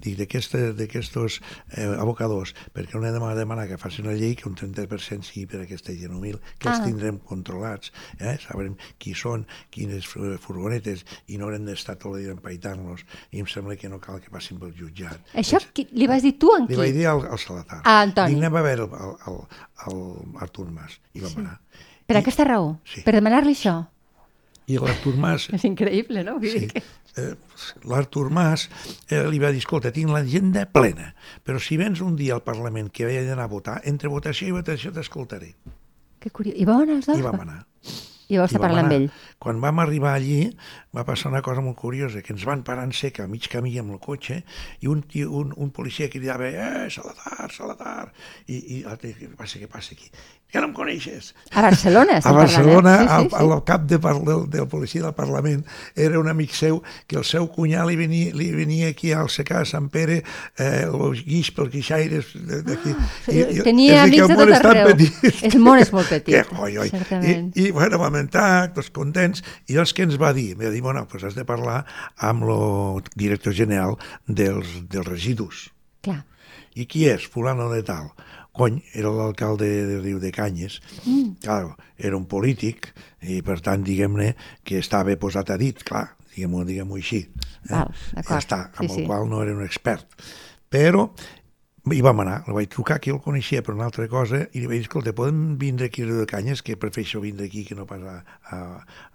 Dic, 0.05 0.19
d'aquestos 0.19 1.41
eh, 1.77 1.87
abocadors, 1.99 2.53
perquè 2.75 2.99
no 3.01 3.07
hem 3.07 3.15
de 3.15 3.35
demanar 3.39 3.67
que 3.71 3.79
facin 3.81 4.05
una 4.07 4.13
llei 4.19 4.35
que 4.37 4.49
un 4.51 4.55
30% 4.55 5.25
sigui 5.25 5.47
per 5.49 5.63
aquesta 5.65 5.95
gent 5.97 6.13
humil, 6.13 6.37
que 6.59 6.69
els 6.69 6.81
Ah. 6.81 6.85
tindrem 6.85 7.19
controlats, 7.19 7.91
eh? 8.21 8.37
sabrem 8.43 8.77
qui 8.99 9.15
són, 9.15 9.47
quines 9.71 10.05
fu- 10.07 10.37
furgonetes, 10.39 11.07
i 11.29 11.39
no 11.39 11.47
haurem 11.47 11.65
d'estar 11.65 11.97
tot 11.97 12.17
el 12.17 12.23
dia 12.25 12.33
empaitant-los, 12.37 13.07
i 13.33 13.41
em 13.41 13.47
sembla 13.47 13.77
que 13.77 13.89
no 13.89 13.99
cal 14.01 14.21
que 14.21 14.29
passin 14.31 14.59
pel 14.61 14.75
jutjat. 14.77 15.21
Això 15.35 15.63
qui, 15.73 15.89
li 15.93 16.07
vas 16.07 16.23
dir 16.23 16.37
tu 16.39 16.53
en 16.55 16.67
Li 16.69 16.75
qui? 16.75 16.81
vaig 16.83 16.93
dir 16.95 17.07
al, 17.07 17.25
al 17.27 17.39
Salatar. 17.39 17.81
A 17.85 18.03
Antoni. 18.03 18.35
Dic, 18.35 18.43
anem 18.45 18.57
a 18.57 18.63
veure 18.63 18.85
el, 18.85 18.93
el, 18.93 19.17
el, 19.33 19.41
el 19.89 20.39
Artur 20.45 20.71
Mas. 20.71 21.01
I 21.15 21.21
vam 21.21 21.31
Sí. 21.31 21.41
anar. 21.41 21.61
Per 22.07 22.17
I- 22.17 22.21
aquesta 22.21 22.45
raó? 22.45 22.79
Sí. 22.85 23.01
Per 23.01 23.15
demanar-li 23.15 23.53
això? 23.57 23.87
I 24.67 24.79
l'Artur 24.81 25.13
Mas 25.21 25.49
És 25.53 25.65
increïble, 25.69 26.23
no? 26.25 26.39
Sí. 26.41 26.69
Eh, 27.21 27.35
L'Artur 27.91 28.31
Mas 28.33 28.69
eh, 29.11 29.21
li 29.31 29.39
va 29.43 29.51
dir, 29.53 29.61
escolta, 29.63 29.93
tinc 29.95 30.11
l'agenda 30.11 30.65
plena, 30.67 31.13
però 31.45 31.61
si 31.63 31.77
vens 31.81 32.01
un 32.03 32.17
dia 32.17 32.35
al 32.39 32.43
Parlament 32.47 32.89
que 32.91 33.07
he 33.07 33.21
d'anar 33.29 33.45
a 33.47 33.53
votar, 33.53 33.77
entre 33.85 34.09
votació 34.11 34.49
i 34.49 34.57
votació 34.57 34.91
t'escoltaré. 34.97 35.53
Que 36.19 36.33
curiós. 36.33 36.57
I 36.57 36.65
vau 36.65 36.81
anar 36.83 36.97
els 37.03 37.07
dos? 37.11 37.21
I 37.21 37.27
vam 37.29 37.41
anar. 37.45 37.61
I 38.33 38.39
vau 38.41 38.47
I 38.47 38.49
estar 38.49 38.57
vam 38.57 38.65
parlant 38.65 38.87
amb 38.89 38.95
anar. 38.95 39.01
ell. 39.03 39.37
Quan 39.45 39.59
vam 39.61 39.81
arribar 39.85 40.15
allí 40.17 40.39
va 40.97 41.05
passar 41.05 41.29
una 41.29 41.43
cosa 41.45 41.61
molt 41.61 41.77
curiosa, 41.77 42.23
que 42.25 42.33
ens 42.33 42.47
van 42.49 42.63
parar 42.65 42.87
en 42.89 42.95
seca 42.97 43.27
a 43.27 43.29
mig 43.29 43.47
camí 43.53 43.77
amb 43.79 43.93
el 43.93 44.01
cotxe 44.01 44.39
i 44.81 44.89
un, 44.89 45.03
tio, 45.05 45.29
un, 45.43 45.53
un 45.61 45.71
policia 45.77 46.09
cridava 46.09 46.49
eh, 46.49 46.89
Salatar, 46.91 47.51
Salatar, 47.53 48.09
i, 48.49 48.57
i 48.79 48.83
l'altre, 48.87 49.13
què 49.19 49.29
passa, 49.37 49.61
què 49.61 49.69
passa 49.69 49.93
aquí? 49.93 50.09
Ja 50.55 50.61
no 50.63 50.69
em 50.69 50.75
coneixes? 50.77 51.33
A 51.51 51.63
Barcelona, 51.65 52.21
A 52.23 52.33
Barcelona, 52.33 52.93
eh? 53.03 53.07
al, 53.11 53.25
Sí, 53.25 53.31
sí, 53.33 53.37
sí. 53.37 53.43
al 53.43 53.65
cap 53.67 53.89
de, 53.91 53.99
par- 53.99 54.21
del, 54.23 54.45
del 54.53 54.69
policia 54.71 55.03
del 55.03 55.15
Parlament, 55.17 55.65
era 55.99 56.21
un 56.21 56.29
amic 56.31 56.53
seu 56.55 56.79
que 57.11 57.17
el 57.19 57.25
seu 57.27 57.49
cunyà 57.51 57.83
li 57.89 57.97
venia, 57.99 58.31
li 58.39 58.53
venia 58.55 58.93
aquí 58.95 59.11
al 59.13 59.27
secar 59.35 59.65
a 59.65 59.67
Sant 59.67 59.89
Pere 59.91 60.21
eh, 60.23 60.85
els 60.87 61.25
guix 61.27 61.51
pels 61.57 61.73
guixaires 61.75 62.31
de- 62.39 62.61
d'aquí. 62.69 62.95
Ah, 62.95 63.65
Tenia 63.67 64.03
amics 64.05 64.29
de 64.31 64.37
tot 64.39 64.53
arreu. 64.61 64.93
El 64.95 65.59
món 65.59 65.83
és 65.83 65.91
molt 65.93 66.07
petit, 66.15 66.31
Que, 66.39 66.45
oi, 66.63 66.79
oi. 66.79 66.87
I, 66.87 66.91
certament. 66.95 67.51
I, 67.59 67.71
bueno, 67.75 67.99
vam 67.99 68.15
entrar, 68.23 68.71
tots 68.79 68.93
contents, 68.95 69.43
i 69.67 69.75
doncs 69.75 69.91
què 69.97 70.07
ens 70.07 70.15
va 70.23 70.31
dir? 70.37 70.53
Va 70.61 70.71
dir, 70.71 70.85
bueno, 70.87 71.03
pues 71.11 71.25
has 71.27 71.35
de 71.35 71.43
parlar 71.45 71.81
amb 72.23 72.47
el 72.47 73.03
director 73.19 73.53
general 73.59 73.99
dels, 74.29 74.71
dels 74.87 75.11
residus. 75.11 75.67
Clar. 76.05 76.21
I 76.79 76.87
qui 76.91 77.05
és? 77.11 77.27
Fulano 77.31 77.69
de 77.71 77.83
tal. 77.87 78.09
Cony, 78.55 78.79
era 78.95 79.11
l'alcalde 79.11 79.67
de 79.89 79.99
Riu 80.01 80.21
de 80.23 80.31
Canyes. 80.35 80.79
Mm. 81.05 81.37
Claro, 81.43 81.75
era 81.99 82.17
un 82.17 82.27
polític 82.31 82.93
i, 83.27 83.41
per 83.43 83.59
tant, 83.65 83.83
diguem-ne, 83.87 84.33
que 84.65 84.79
estava 84.79 85.15
posat 85.19 85.51
a 85.51 85.59
dit, 85.61 85.83
clar, 85.87 86.07
diguem-ho 86.37 86.63
diguem 86.69 86.93
així. 86.95 87.25
Eh? 87.67 87.73
Val, 87.73 87.91
ja 88.15 88.39
està, 88.39 88.61
amb 88.77 88.89
Sí, 88.89 88.93
el 88.95 89.01
sí. 89.03 89.07
qual 89.11 89.27
no 89.31 89.43
era 89.43 89.55
un 89.57 89.65
expert. 89.67 90.07
Però 90.71 91.09
i 91.93 92.01
vam 92.01 92.23
anar, 92.23 92.39
el 92.49 92.57
vaig 92.57 92.71
trucar, 92.73 92.97
que 92.97 93.11
jo 93.11 93.19
el 93.19 93.23
coneixia 93.25 93.61
per 93.63 93.75
una 93.75 93.85
altra 93.85 94.07
cosa, 94.09 94.39
i 94.57 94.63
li 94.63 94.69
vaig 94.71 94.81
dir, 94.81 94.87
escolta, 94.87 95.13
podem 95.17 95.59
vindre 95.61 95.91
aquí 95.91 96.01
a 96.01 96.07
Riu 96.09 96.23
de 96.23 96.27
Canyes, 96.31 96.63
que 96.65 96.79
prefereixo 96.81 97.21
vindre 97.21 97.45
aquí 97.51 97.65
que 97.69 97.77
no 97.77 97.85
pas 97.85 98.01
a, 98.01 98.15
a, 98.49 98.61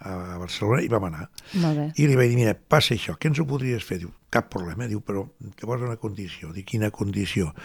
a 0.05 0.38
Barcelona, 0.38 0.84
i 0.86 0.91
vam 0.91 1.08
anar. 1.10 1.25
Molt 1.63 1.82
bé. 1.82 1.88
I 1.97 2.10
li 2.12 2.17
vaig 2.19 2.29
dir, 2.29 2.38
mira, 2.43 2.53
passa 2.53 2.93
això, 2.93 3.17
què 3.17 3.32
ens 3.32 3.41
ho 3.41 3.47
podries 3.49 3.86
fer? 3.86 3.97
Diu, 4.03 4.13
cap 4.29 4.51
problema, 4.53 4.86
diu, 4.91 5.01
però 5.01 5.25
te 5.58 5.65
posa 5.65 5.89
una 5.89 5.97
condició. 5.97 6.53
Dic, 6.53 6.69
quina 6.75 6.91
condició? 6.93 7.55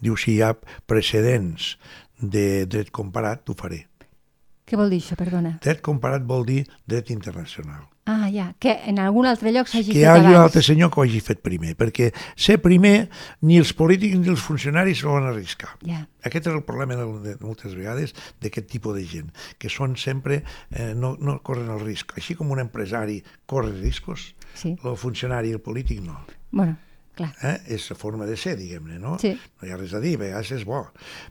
Diu, 0.00 0.16
si 0.16 0.38
hi 0.38 0.40
ha 0.40 0.54
precedents 0.88 1.74
de 2.22 2.64
dret 2.64 2.88
comparat, 2.94 3.44
t'ho 3.44 3.58
faré. 3.58 3.84
Què 4.64 4.78
vol 4.80 4.88
dir 4.88 5.00
això, 5.02 5.16
perdona? 5.20 5.58
Dret 5.60 5.82
comparat 5.84 6.22
vol 6.24 6.46
dir 6.48 6.62
dret 6.88 7.10
internacional. 7.12 7.82
Ah, 8.06 8.28
ja, 8.32 8.50
que 8.60 8.72
en 8.88 8.98
algun 9.00 9.24
altre 9.24 9.48
lloc 9.52 9.68
s'hagi 9.68 9.92
Que 9.92 9.98
hi 9.98 10.02
fet 10.04 10.10
hagi 10.10 10.26
un 10.26 10.34
abans. 10.34 10.44
altre 10.50 10.62
senyor 10.62 10.90
que 10.92 11.00
ho 11.00 11.04
hagi 11.04 11.20
fet 11.24 11.40
primer, 11.44 11.74
perquè 11.76 12.10
ser 12.36 12.58
primer 12.60 13.08
ni 13.48 13.56
els 13.60 13.72
polítics 13.76 14.18
ni 14.20 14.28
els 14.28 14.42
funcionaris 14.44 14.98
se 15.00 15.06
volen 15.08 15.28
arriscar. 15.30 15.70
Ja. 15.88 16.02
Aquest 16.24 16.48
és 16.48 16.52
el 16.54 16.62
problema 16.68 16.96
de, 17.00 17.06
de 17.24 17.36
moltes 17.40 17.72
vegades 17.76 18.12
d'aquest 18.44 18.68
tipus 18.68 18.96
de 18.96 19.04
gent, 19.08 19.30
que 19.58 19.68
són 19.72 19.96
sempre, 19.96 20.42
eh, 20.70 20.92
no, 20.94 21.14
no 21.20 21.38
corren 21.42 21.70
el 21.72 21.80
risc. 21.80 22.12
Així 22.20 22.36
com 22.36 22.50
un 22.52 22.60
empresari 22.60 23.22
corre 23.46 23.72
riscos, 23.80 24.34
Sí. 24.54 24.76
el 24.84 24.96
funcionari 24.96 25.48
i 25.50 25.52
el 25.56 25.60
polític 25.64 26.00
no. 26.04 26.20
Bueno, 26.52 26.76
clar. 27.16 27.32
eh? 27.42 27.56
és 27.68 27.88
la 27.90 27.96
forma 27.96 28.24
de 28.28 28.36
ser, 28.36 28.56
diguem-ne, 28.56 28.98
no? 29.00 29.16
Sí. 29.18 29.32
No 29.60 29.66
hi 29.68 29.72
ha 29.72 29.76
res 29.80 29.92
a 29.96 30.00
dir, 30.00 30.14
a 30.16 30.24
vegades 30.26 30.52
és 30.52 30.64
bo. 30.68 30.84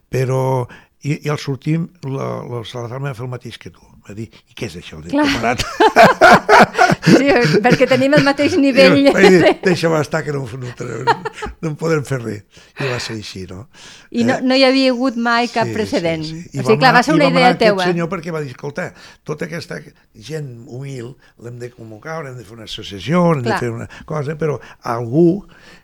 Però, 0.09 0.67
i, 1.03 1.17
i 1.25 1.29
al 1.31 1.39
sortim, 1.41 1.89
la, 2.07 2.27
la 2.47 2.61
Salazar 2.67 2.99
m'ha 3.03 3.11
fet 3.15 3.25
el 3.25 3.31
mateix 3.31 3.57
que 3.59 3.71
tu. 3.73 3.83
Va 4.03 4.11
dir, 4.15 4.25
i 4.51 4.55
què 4.57 4.67
és 4.67 4.73
això 4.81 4.97
Clar. 5.03 5.23
comparat? 5.27 5.63
Sí, 7.03 7.27
perquè 7.63 7.85
tenim 7.87 8.13
el 8.15 8.23
mateix 8.23 8.53
nivell. 8.59 8.95
I 9.01 9.11
dir, 9.11 9.49
deixa'm 9.63 9.93
estar 9.99 10.21
que 10.23 10.31
no, 10.31 10.43
no, 10.47 10.69
no, 10.79 11.15
no 11.61 11.69
en 11.69 11.75
podem 11.79 12.03
fer 12.07 12.19
res. 12.21 12.43
I 12.79 12.87
va 12.87 12.99
ser 13.03 13.17
així, 13.17 13.43
no? 13.49 13.65
I 14.15 14.23
no, 14.27 14.37
no 14.43 14.55
hi 14.55 14.63
havia 14.67 14.93
hagut 14.93 15.17
mai 15.19 15.49
cap 15.51 15.67
precedent. 15.75 16.23
I 16.23 16.61
O 16.61 16.63
sigui, 16.63 16.77
clar, 16.79 16.93
va 16.95 17.03
ser 17.03 17.13
i 17.15 17.19
una 17.19 17.27
idea 17.31 17.51
teua. 17.59 17.89
senyor 17.91 18.09
perquè 18.11 18.31
va 18.33 18.41
dir, 18.43 18.53
escolta, 18.55 18.89
tota 19.27 19.49
aquesta 19.49 19.81
gent 20.15 20.49
humil 20.67 21.13
l'hem 21.43 21.59
de 21.59 21.71
convocar, 21.75 22.21
hem 22.29 22.39
de 22.39 22.47
fer 22.47 22.55
una 22.55 22.69
associació, 22.69 23.25
hem 23.33 23.43
Clar. 23.43 23.59
de 23.59 23.59
fer 23.65 23.73
una 23.75 23.89
cosa, 24.09 24.37
però 24.39 24.59
algú 24.95 25.27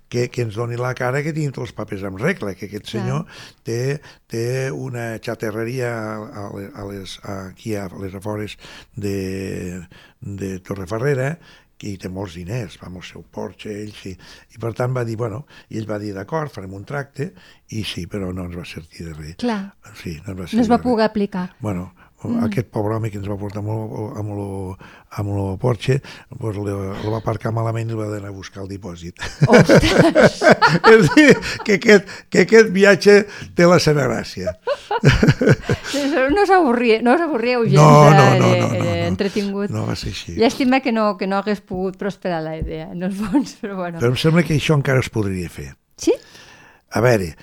que, 0.10 0.28
que 0.34 0.43
ens 0.43 0.58
doni 0.58 0.78
la 0.80 0.95
cara 0.98 1.22
que 1.24 1.34
tots 1.38 1.69
els 1.69 1.76
papers 1.78 2.04
en 2.10 2.17
regla, 2.19 2.56
que 2.58 2.67
aquest 2.67 2.89
Clar. 2.89 2.91
senyor 2.98 3.39
té, 3.63 4.02
té 4.28 4.43
una 4.74 5.13
xaterreria 5.24 5.93
a, 6.17 6.50
les, 6.58 6.69
a 6.74 6.86
les, 6.89 7.15
aquí 7.38 7.76
a 7.76 7.88
les 8.02 8.15
afores 8.17 8.58
de, 8.95 9.86
de 10.19 10.58
Torreferrera, 10.60 11.36
que 11.80 11.93
hi 11.93 12.00
té 12.02 12.10
molts 12.12 12.36
diners, 12.36 12.76
va 12.82 12.89
amb 12.89 13.00
el 13.00 13.06
seu 13.08 13.24
Porsche, 13.24 13.72
ell 13.86 13.93
sí, 13.95 14.12
i 14.52 14.60
per 14.60 14.74
tant 14.76 14.91
va 14.95 15.06
dir, 15.08 15.15
bueno, 15.22 15.45
i 15.72 15.80
ell 15.80 15.88
va 15.88 16.00
dir, 16.02 16.12
d'acord, 16.17 16.52
farem 16.52 16.76
un 16.76 16.84
tracte, 16.89 17.30
i 17.72 17.86
sí, 17.88 18.04
però 18.12 18.34
no 18.36 18.50
ens 18.50 18.58
va 18.60 18.65
servir 18.67 19.08
de 19.08 19.15
res. 19.15 19.38
Clar. 19.45 19.62
Sí, 19.93 20.17
no, 20.26 20.36
ens 20.36 20.41
va 20.41 20.50
No 20.52 20.65
es 20.65 20.72
va 20.74 20.82
poder 20.84 21.08
aplicar. 21.08 21.45
Bueno, 21.63 21.88
mm. 22.27 22.43
aquest 22.49 22.67
pobre 22.73 22.95
home 22.97 23.10
que 23.12 23.19
ens 23.19 23.27
va 23.29 23.38
portar 23.39 23.62
amb 23.62 23.71
lo, 23.71 24.08
amb 24.19 24.34
lo, 24.36 24.47
amb 25.21 25.32
lo 25.32 25.45
Porsche, 25.62 25.99
pues, 26.39 26.58
el, 26.58 26.67
el 26.69 27.08
va 27.08 27.19
aparcar 27.21 27.53
malament 27.55 27.89
i 27.89 27.95
el 27.95 28.01
va 28.01 28.10
anar 28.17 28.32
a 28.32 28.36
buscar 28.36 28.63
el 28.65 28.69
dipòsit. 28.71 29.21
És 30.93 31.08
dir, 31.15 31.29
que 31.65 31.77
aquest, 31.79 32.12
que 32.29 32.43
aquest 32.43 32.73
viatge 32.75 33.15
té 33.55 33.69
la 33.69 33.79
seva 33.84 34.08
gràcia. 34.10 34.55
no 36.36 36.45
s'avorria, 36.49 36.99
no 37.05 37.15
s'avorríeu 37.21 37.63
gens, 37.69 37.79
No, 37.79 38.10
no, 38.10 38.10
era, 38.10 38.36
no, 38.39 38.51
era, 38.51 38.65
no, 38.65 38.73
no, 38.73 38.84
era 38.84 38.97
no. 39.05 39.08
entretingut. 39.13 39.71
No 39.73 39.86
va 39.88 39.95
ser 39.99 40.12
així. 40.12 40.36
Llàstima 40.39 40.82
que 40.84 40.93
no, 40.95 41.13
que 41.19 41.29
no 41.29 41.39
hagués 41.39 41.63
pogut 41.63 41.97
prosperar 42.01 42.41
la 42.43 42.58
idea, 42.60 42.89
en 42.91 43.08
el 43.08 43.15
fons, 43.15 43.55
però 43.62 43.79
bueno. 43.79 44.01
Però 44.01 44.12
em 44.12 44.19
sembla 44.19 44.43
que 44.43 44.58
això 44.60 44.75
encara 44.77 45.03
es 45.05 45.12
podria 45.13 45.49
fer. 45.53 45.71
Sí? 45.99 46.15
A 46.95 47.01
veure, 47.05 47.34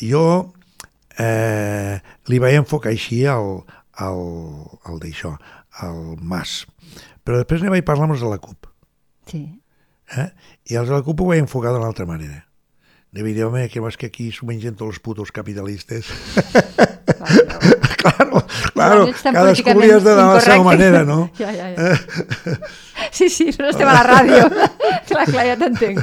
jo 0.00 0.24
eh, 1.20 2.00
li 2.28 2.40
vaig 2.42 2.58
enfocar 2.60 2.92
així 2.92 3.22
al, 3.28 3.62
al, 4.00 4.20
al 4.88 5.00
d'això, 5.02 5.34
al 5.84 5.98
Mas. 6.20 6.64
Però 7.24 7.40
després 7.40 7.62
ne 7.64 7.72
vaig 7.72 7.84
parlar 7.86 8.08
amb 8.08 8.16
els 8.16 8.24
de 8.24 8.30
la 8.32 8.40
CUP. 8.42 8.68
Sí. 9.30 9.44
Eh? 10.16 10.28
I 10.72 10.78
els 10.80 10.88
de 10.90 10.96
la 10.96 11.04
CUP 11.06 11.20
ho 11.22 11.30
vaig 11.32 11.44
enfocar 11.44 11.74
d'una 11.74 11.90
altra 11.90 12.08
manera. 12.08 12.44
Li 13.10 13.24
vaig 13.26 13.34
dir, 13.34 13.44
home, 13.46 13.64
que 13.70 13.82
vas 13.82 13.96
que 13.98 14.06
aquí 14.06 14.28
s'ho 14.30 14.46
mengen 14.46 14.76
tots 14.78 14.94
els 14.94 15.00
putos 15.02 15.32
capitalistes. 15.34 16.06
claro, 18.00 18.42
claro, 18.74 19.08
cadascú 19.22 19.74
li 19.80 19.90
has 19.90 20.04
de 20.04 20.12
donar 20.14 20.36
la 20.36 20.44
seva 20.44 20.62
manera, 20.64 21.02
no? 21.04 21.24
Ja, 21.40 21.50
ja, 21.50 21.72
ja. 21.74 21.96
Sí, 23.10 23.28
sí, 23.28 23.48
però 23.56 23.72
estem 23.72 23.90
a 23.90 23.96
la 23.98 24.04
ràdio. 24.06 24.46
clar, 25.10 25.26
clar, 25.26 25.46
ja 25.48 25.56
t'entenc. 25.58 25.98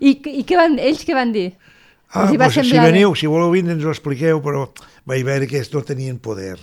I, 0.00 0.16
I 0.40 0.42
què 0.48 0.58
van, 0.58 0.74
ells 0.82 1.04
què 1.06 1.14
van 1.14 1.30
dir? 1.34 1.52
Ah, 2.10 2.26
va 2.40 2.48
si 2.50 2.62
semblar- 2.62 2.88
veniu, 2.88 3.14
si 3.14 3.28
voleu 3.30 3.52
vindre 3.54 3.76
ens 3.76 3.84
ho 3.86 3.92
expliqueu, 3.94 4.40
però 4.42 4.66
vaig 5.06 5.22
veure 5.28 5.46
que 5.46 5.62
no 5.74 5.84
tenien 5.86 6.18
poder. 6.18 6.56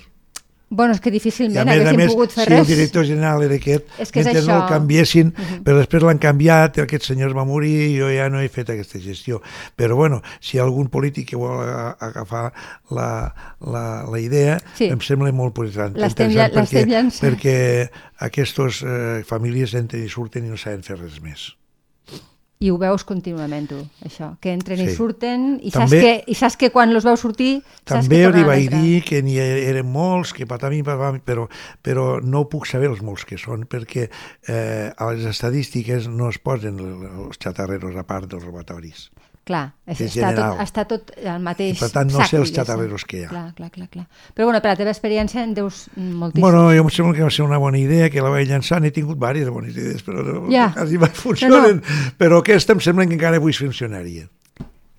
Bueno, 0.69 0.93
és 0.95 0.99
que 0.99 1.11
difícilment 1.13 1.61
més 1.67 1.77
a 1.77 1.81
haguessin 1.83 1.97
més, 1.99 2.11
pogut 2.11 2.31
fer 2.33 2.45
si 2.47 2.51
el 2.53 2.57
res. 2.59 2.67
director 2.67 3.05
general 3.05 3.43
era 3.45 3.53
aquest, 3.55 3.85
És 4.01 4.11
que 4.11 4.19
és 4.23 4.25
mentre 4.25 4.41
no 4.47 4.55
el 4.63 4.69
canviessin, 4.71 5.29
però 5.63 5.77
després 5.77 6.03
l'han 6.03 6.17
canviat, 6.19 6.79
aquest 6.81 7.03
senyor 7.05 7.35
va 7.37 7.45
morir 7.45 7.73
i 7.91 7.97
jo 7.99 8.09
ja 8.09 8.25
no 8.33 8.41
he 8.41 8.49
fet 8.49 8.71
aquesta 8.73 8.99
gestió. 8.99 9.41
Però 9.77 9.95
bueno, 9.95 10.21
si 10.41 10.57
algun 10.59 10.89
polític 10.89 11.29
que 11.29 11.37
vol 11.37 11.61
agafar 11.99 12.51
la, 12.89 13.33
la, 13.61 13.85
la 14.09 14.19
idea, 14.19 14.57
Sí. 14.75 14.89
em 14.89 14.99
sembla 15.05 15.31
molt 15.31 15.53
interessant. 15.57 15.95
L'estem 16.01 16.31
interessant 16.33 16.65
perquè, 16.65 17.19
perquè 17.21 17.89
aquestes 18.25 18.81
eh, 18.83 19.21
famílies 19.27 19.73
entren 19.77 20.03
i 20.03 20.09
surten 20.09 20.45
i 20.45 20.49
no 20.49 20.57
saben 20.57 20.81
fer 20.83 20.97
res 20.97 21.21
més. 21.21 21.53
I 22.63 22.69
ho 22.71 22.77
veus 22.79 23.03
contínuament, 23.03 23.65
tu, 23.67 23.75
això, 24.07 24.37
que 24.39 24.53
entren 24.55 24.79
i 24.79 24.85
Sí. 24.87 24.95
surten, 24.95 25.59
i 25.61 25.71
També- 25.71 25.89
saps, 25.89 25.91
que, 26.01 26.31
i 26.31 26.35
saps 26.35 26.55
que 26.55 26.69
quan 26.71 26.93
los 26.93 27.03
veus 27.03 27.19
sortir, 27.19 27.61
També 27.83 28.31
li 28.31 28.43
vaig 28.47 28.69
dir 28.71 29.03
que 29.03 29.21
n'hi 29.21 29.35
eren 29.37 29.85
molts, 29.91 30.31
que 30.33 30.47
patami, 30.47 30.81
patami, 30.81 31.19
però, 31.19 31.49
però 31.83 32.21
no 32.23 32.47
puc 32.47 32.65
saber 32.65 32.87
els 32.89 33.01
molts 33.01 33.25
que 33.25 33.37
són, 33.37 33.67
perquè 33.67 34.09
eh, 34.47 34.89
a 34.95 35.11
les 35.11 35.25
estadístiques 35.25 36.07
no 36.07 36.29
es 36.29 36.39
posen 36.39 36.79
el- 36.79 37.27
els 37.27 37.37
xatarreros 37.37 37.93
a 37.97 38.03
part 38.07 38.29
dels 38.31 38.43
robatoris. 38.45 39.11
Clar, 39.45 39.75
és, 39.85 39.99
està, 40.01 40.05
tot, 40.07 40.13
general. 40.15 40.55
està 40.63 40.83
tot 40.89 41.11
al 41.21 41.43
mateix 41.45 41.75
I 41.75 41.81
per 41.83 41.89
tant 41.93 42.09
no 42.09 42.17
sac, 42.17 42.31
sé 42.31 42.37
els 42.39 42.49
xatarreros 42.55 43.03
que 43.05 43.19
hi 43.19 43.23
ha. 43.27 43.29
Clar, 43.29 43.43
clar, 43.53 43.67
clar, 43.75 43.87
clar. 43.93 44.05
Però 44.33 44.47
bueno, 44.49 44.57
per 44.63 44.71
la 44.71 44.77
teva 44.79 44.89
experiència 44.89 45.43
en 45.45 45.53
deus 45.53 45.83
moltíssim. 45.95 46.41
Bueno, 46.41 46.63
jo 46.73 46.81
em 46.81 46.89
sembla 46.89 47.13
que 47.13 47.27
va 47.27 47.29
ser 47.29 47.45
una 47.45 47.59
bona 47.61 47.77
idea, 47.77 48.09
que 48.09 48.23
la 48.25 48.31
vaig 48.33 48.49
llançar, 48.49 48.79
n'he 48.81 48.89
tingut 48.95 49.19
diverses 49.19 49.51
bones 49.53 49.77
idees, 49.77 50.01
però 50.07 50.23
no, 50.25 50.47
Ja. 50.49 50.71
quasi 50.79 50.97
mai 50.97 51.13
funcionen. 51.13 51.83
Però 52.17 52.41
aquesta 52.41 52.73
em 52.73 52.81
sembla 52.81 53.05
que 53.05 53.13
encara 53.19 53.37
avui 53.37 53.53
funcionaria. 53.53 54.25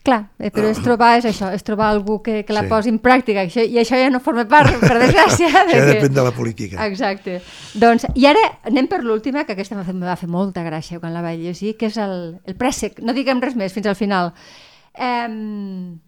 Clar, 0.06 0.20
eh, 0.38 0.52
però 0.54 0.68
és 0.70 0.78
trobar, 0.78 1.16
és 1.18 1.24
això, 1.26 1.48
és 1.50 1.64
trobar 1.66 1.88
algú 1.90 2.20
que, 2.22 2.44
que 2.46 2.54
la 2.54 2.62
Sí. 2.62 2.68
posi 2.70 2.92
en 2.92 3.00
pràctica, 3.02 3.42
això, 3.42 3.64
i 3.66 3.80
això 3.80 3.98
ja 3.98 4.06
no 4.14 4.20
forma 4.22 4.44
part, 4.46 4.70
per 4.78 4.94
desgràcia. 5.02 5.48
De 5.66 5.72
que... 5.72 5.80
depèn 5.88 6.14
de 6.14 6.22
la 6.22 6.30
política. 6.36 6.86
Exacte. 6.86 7.40
Doncs, 7.74 8.06
i 8.14 8.26
ara 8.30 8.44
anem 8.70 8.86
per 8.86 9.00
l'última, 9.02 9.42
que 9.44 9.56
aquesta 9.56 9.74
me 9.74 10.06
va 10.06 10.14
fer 10.14 10.28
molta 10.30 10.62
gràcia 10.62 11.00
quan 11.02 11.12
la 11.16 11.24
vaig 11.26 11.40
llegir, 11.42 11.74
que 11.76 11.90
és 11.90 11.98
el, 11.98 12.36
el 12.46 12.54
préssec. 12.54 13.00
No 13.02 13.16
diguem 13.16 13.42
res 13.42 13.56
més 13.58 13.74
fins 13.74 13.88
al 13.90 13.98
final. 13.98 14.30
Um, 14.94 15.98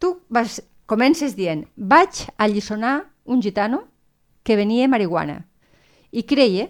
tu 0.00 0.14
vas, 0.32 0.62
comences 0.88 1.36
dient, 1.36 1.66
vaig 1.76 2.24
alliçonar 2.38 3.02
un 3.26 3.42
gitano 3.44 3.84
que 4.42 4.56
venia 4.56 4.88
marihuana 4.88 5.42
i 6.10 6.24
creia 6.24 6.66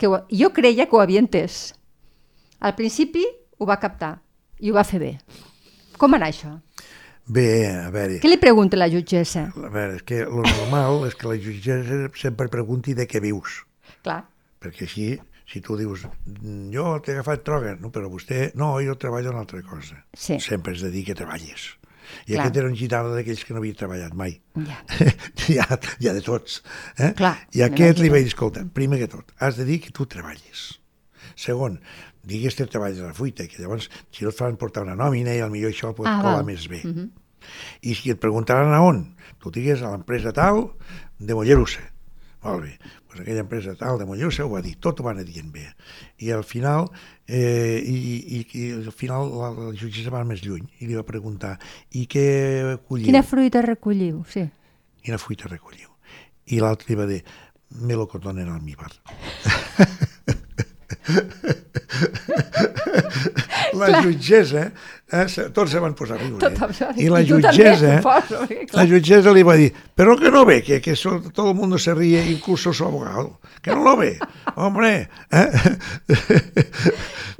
que 0.00 0.08
ho, 0.08 0.16
jo 0.32 0.48
creia 0.56 0.88
que 0.88 0.96
ho 0.96 1.04
havia 1.04 1.20
entès. 1.20 1.74
Al 2.58 2.72
principi 2.74 3.22
ho 3.60 3.68
va 3.68 3.76
captar 3.78 4.16
i 4.58 4.72
ho 4.72 4.74
va 4.80 4.84
fer 4.88 4.98
bé. 5.04 5.12
Com 6.00 6.16
anar 6.16 6.30
això? 6.32 6.54
Bé, 7.30 7.46
a 7.70 7.90
veure, 7.94 8.16
Què 8.22 8.30
li 8.30 8.38
pregunta 8.42 8.78
la 8.80 8.88
jutgessa? 8.90 9.50
a 9.54 9.68
veure, 9.70 9.98
és 10.00 10.02
que 10.08 10.22
lo 10.24 10.42
normal 10.42 11.04
és 11.06 11.14
que 11.14 11.28
la 11.28 11.36
jutgessa 11.38 12.08
sempre 12.18 12.48
pregunti 12.50 12.94
de 12.98 13.06
què 13.06 13.20
vius. 13.22 13.60
Clar, 14.02 14.22
perquè 14.60 14.86
així, 14.88 15.10
si 15.50 15.60
tu 15.60 15.76
dius 15.76 16.06
"Mm, 16.26 16.70
jo 16.74 16.98
t'he 17.04 17.12
agafat 17.12 17.44
droga, 17.44 17.76
no, 17.78 17.90
però 17.92 18.08
vostè, 18.10 18.50
no, 18.54 18.72
jo 18.80 18.96
treballo 18.96 19.30
en 19.30 19.36
altra 19.36 19.62
cosa. 19.62 20.02
Sí. 20.14 20.40
Sempre 20.40 20.72
has 20.72 20.80
de 20.82 20.90
dir 20.90 21.04
que 21.04 21.14
treballes. 21.14 21.76
I 22.26 22.32
Clar. 22.34 22.40
aquest 22.46 22.56
era 22.56 22.66
un 22.66 22.74
gitano 22.74 23.12
d'aquells 23.14 23.44
que 23.44 23.52
no 23.54 23.60
havia 23.60 23.74
treballat 23.74 24.14
mai. 24.14 24.40
ja. 24.56 24.80
ja, 25.56 25.78
ja 26.00 26.12
de 26.12 26.20
tots. 26.22 26.62
Eh? 26.98 27.12
Clar, 27.14 27.36
I 27.54 27.62
aquest 27.62 27.98
li 28.00 28.08
vaig 28.08 28.24
dir, 28.24 28.32
escolta, 28.32 28.64
primer 28.74 28.98
que 28.98 29.06
tot, 29.08 29.30
has 29.38 29.56
de 29.56 29.64
dir 29.64 29.78
que 29.84 29.92
tu 29.92 30.06
treballes. 30.06 30.80
Segon, 31.36 31.78
digues 32.22 32.54
que 32.54 32.66
treballes 32.66 33.00
a 33.00 33.06
la 33.10 33.14
fuita, 33.14 33.46
que 33.48 33.62
llavors, 33.62 33.88
si 34.12 34.24
no 34.24 34.30
et 34.30 34.36
fan 34.36 34.56
portar 34.60 34.82
una 34.84 34.96
nòmina, 34.98 35.34
i 35.34 35.42
millor 35.50 35.70
això 35.72 35.94
pot 35.94 36.06
Ah, 36.06 36.18
colar 36.20 36.36
val. 36.42 36.46
més 36.46 36.66
bé. 36.68 36.82
I 37.82 37.94
si 37.94 38.10
et 38.12 38.20
preguntaran 38.20 38.72
a 38.74 38.82
on, 38.84 39.16
tu 39.40 39.50
digues 39.50 39.80
a 39.82 39.90
l'empresa 39.94 40.32
tal 40.32 40.72
de 41.18 41.34
Mollerussa. 41.34 41.80
Molt 42.44 42.62
bé, 42.64 42.70
doncs 43.08 43.20
aquella 43.20 43.40
empresa 43.44 43.74
tal 43.76 43.98
de 44.00 44.06
Mollerussa 44.08 44.44
ho 44.46 44.50
va 44.52 44.60
dir, 44.64 44.76
tot 44.80 45.00
ho 45.00 45.04
van 45.04 45.18
dient 45.24 45.50
bé. 45.52 45.66
I 46.24 46.30
al 46.32 46.44
final, 46.44 46.90
eh, 47.26 47.80
i, 47.84 47.96
i, 48.38 48.46
i 48.56 48.70
al 48.78 48.92
final 48.92 49.28
la, 49.32 49.50
la 49.56 49.72
jutgessa 49.76 50.12
va 50.12 50.22
més 50.24 50.40
lluny 50.44 50.64
i 50.80 50.86
li 50.88 50.96
va 50.96 51.02
preguntar, 51.04 51.58
i 51.92 52.06
què 52.06 52.78
colliu? 52.88 53.06
Quina 53.08 53.22
fruita 53.22 53.60
recolliu? 53.64 54.22
Sí. 54.28 54.46
Quina 55.02 55.18
fruita 55.20 55.48
recolliu? 55.48 55.88
I 56.52 56.60
l'altre 56.60 56.88
li 56.92 56.96
va 57.00 57.06
dir, 57.08 57.20
melocotón 57.80 58.38
en 58.40 58.48
almíbar. 58.52 58.90
la 63.72 63.86
Clar. 63.86 64.02
jutgessa, 64.02 64.70
eh, 65.12 65.26
tots 65.52 65.70
se 65.72 65.78
van 65.82 65.94
posar 65.94 66.16
a 66.18 66.22
riure. 66.22 66.50
Eh? 66.50 67.04
I 67.04 67.08
la 67.10 67.22
jutgessa, 67.26 68.00
clar. 68.00 68.24
la 68.72 68.86
jutgessa 68.86 69.32
li 69.32 69.42
va 69.42 69.56
dir, 69.56 69.72
pero 69.94 70.16
que 70.16 70.30
no 70.30 70.44
ve, 70.44 70.62
que, 70.62 70.80
que 70.80 70.94
todo 71.34 71.50
el 71.50 71.56
mundo 71.56 71.78
se 71.78 71.94
ríe, 71.94 72.24
incluso 72.30 72.72
su 72.72 72.84
abogado. 72.84 73.40
Que 73.60 73.72
no 73.74 73.82
lo 73.84 73.96
ve, 73.96 74.18
hombre. 74.56 75.08
Eh? 75.30 75.50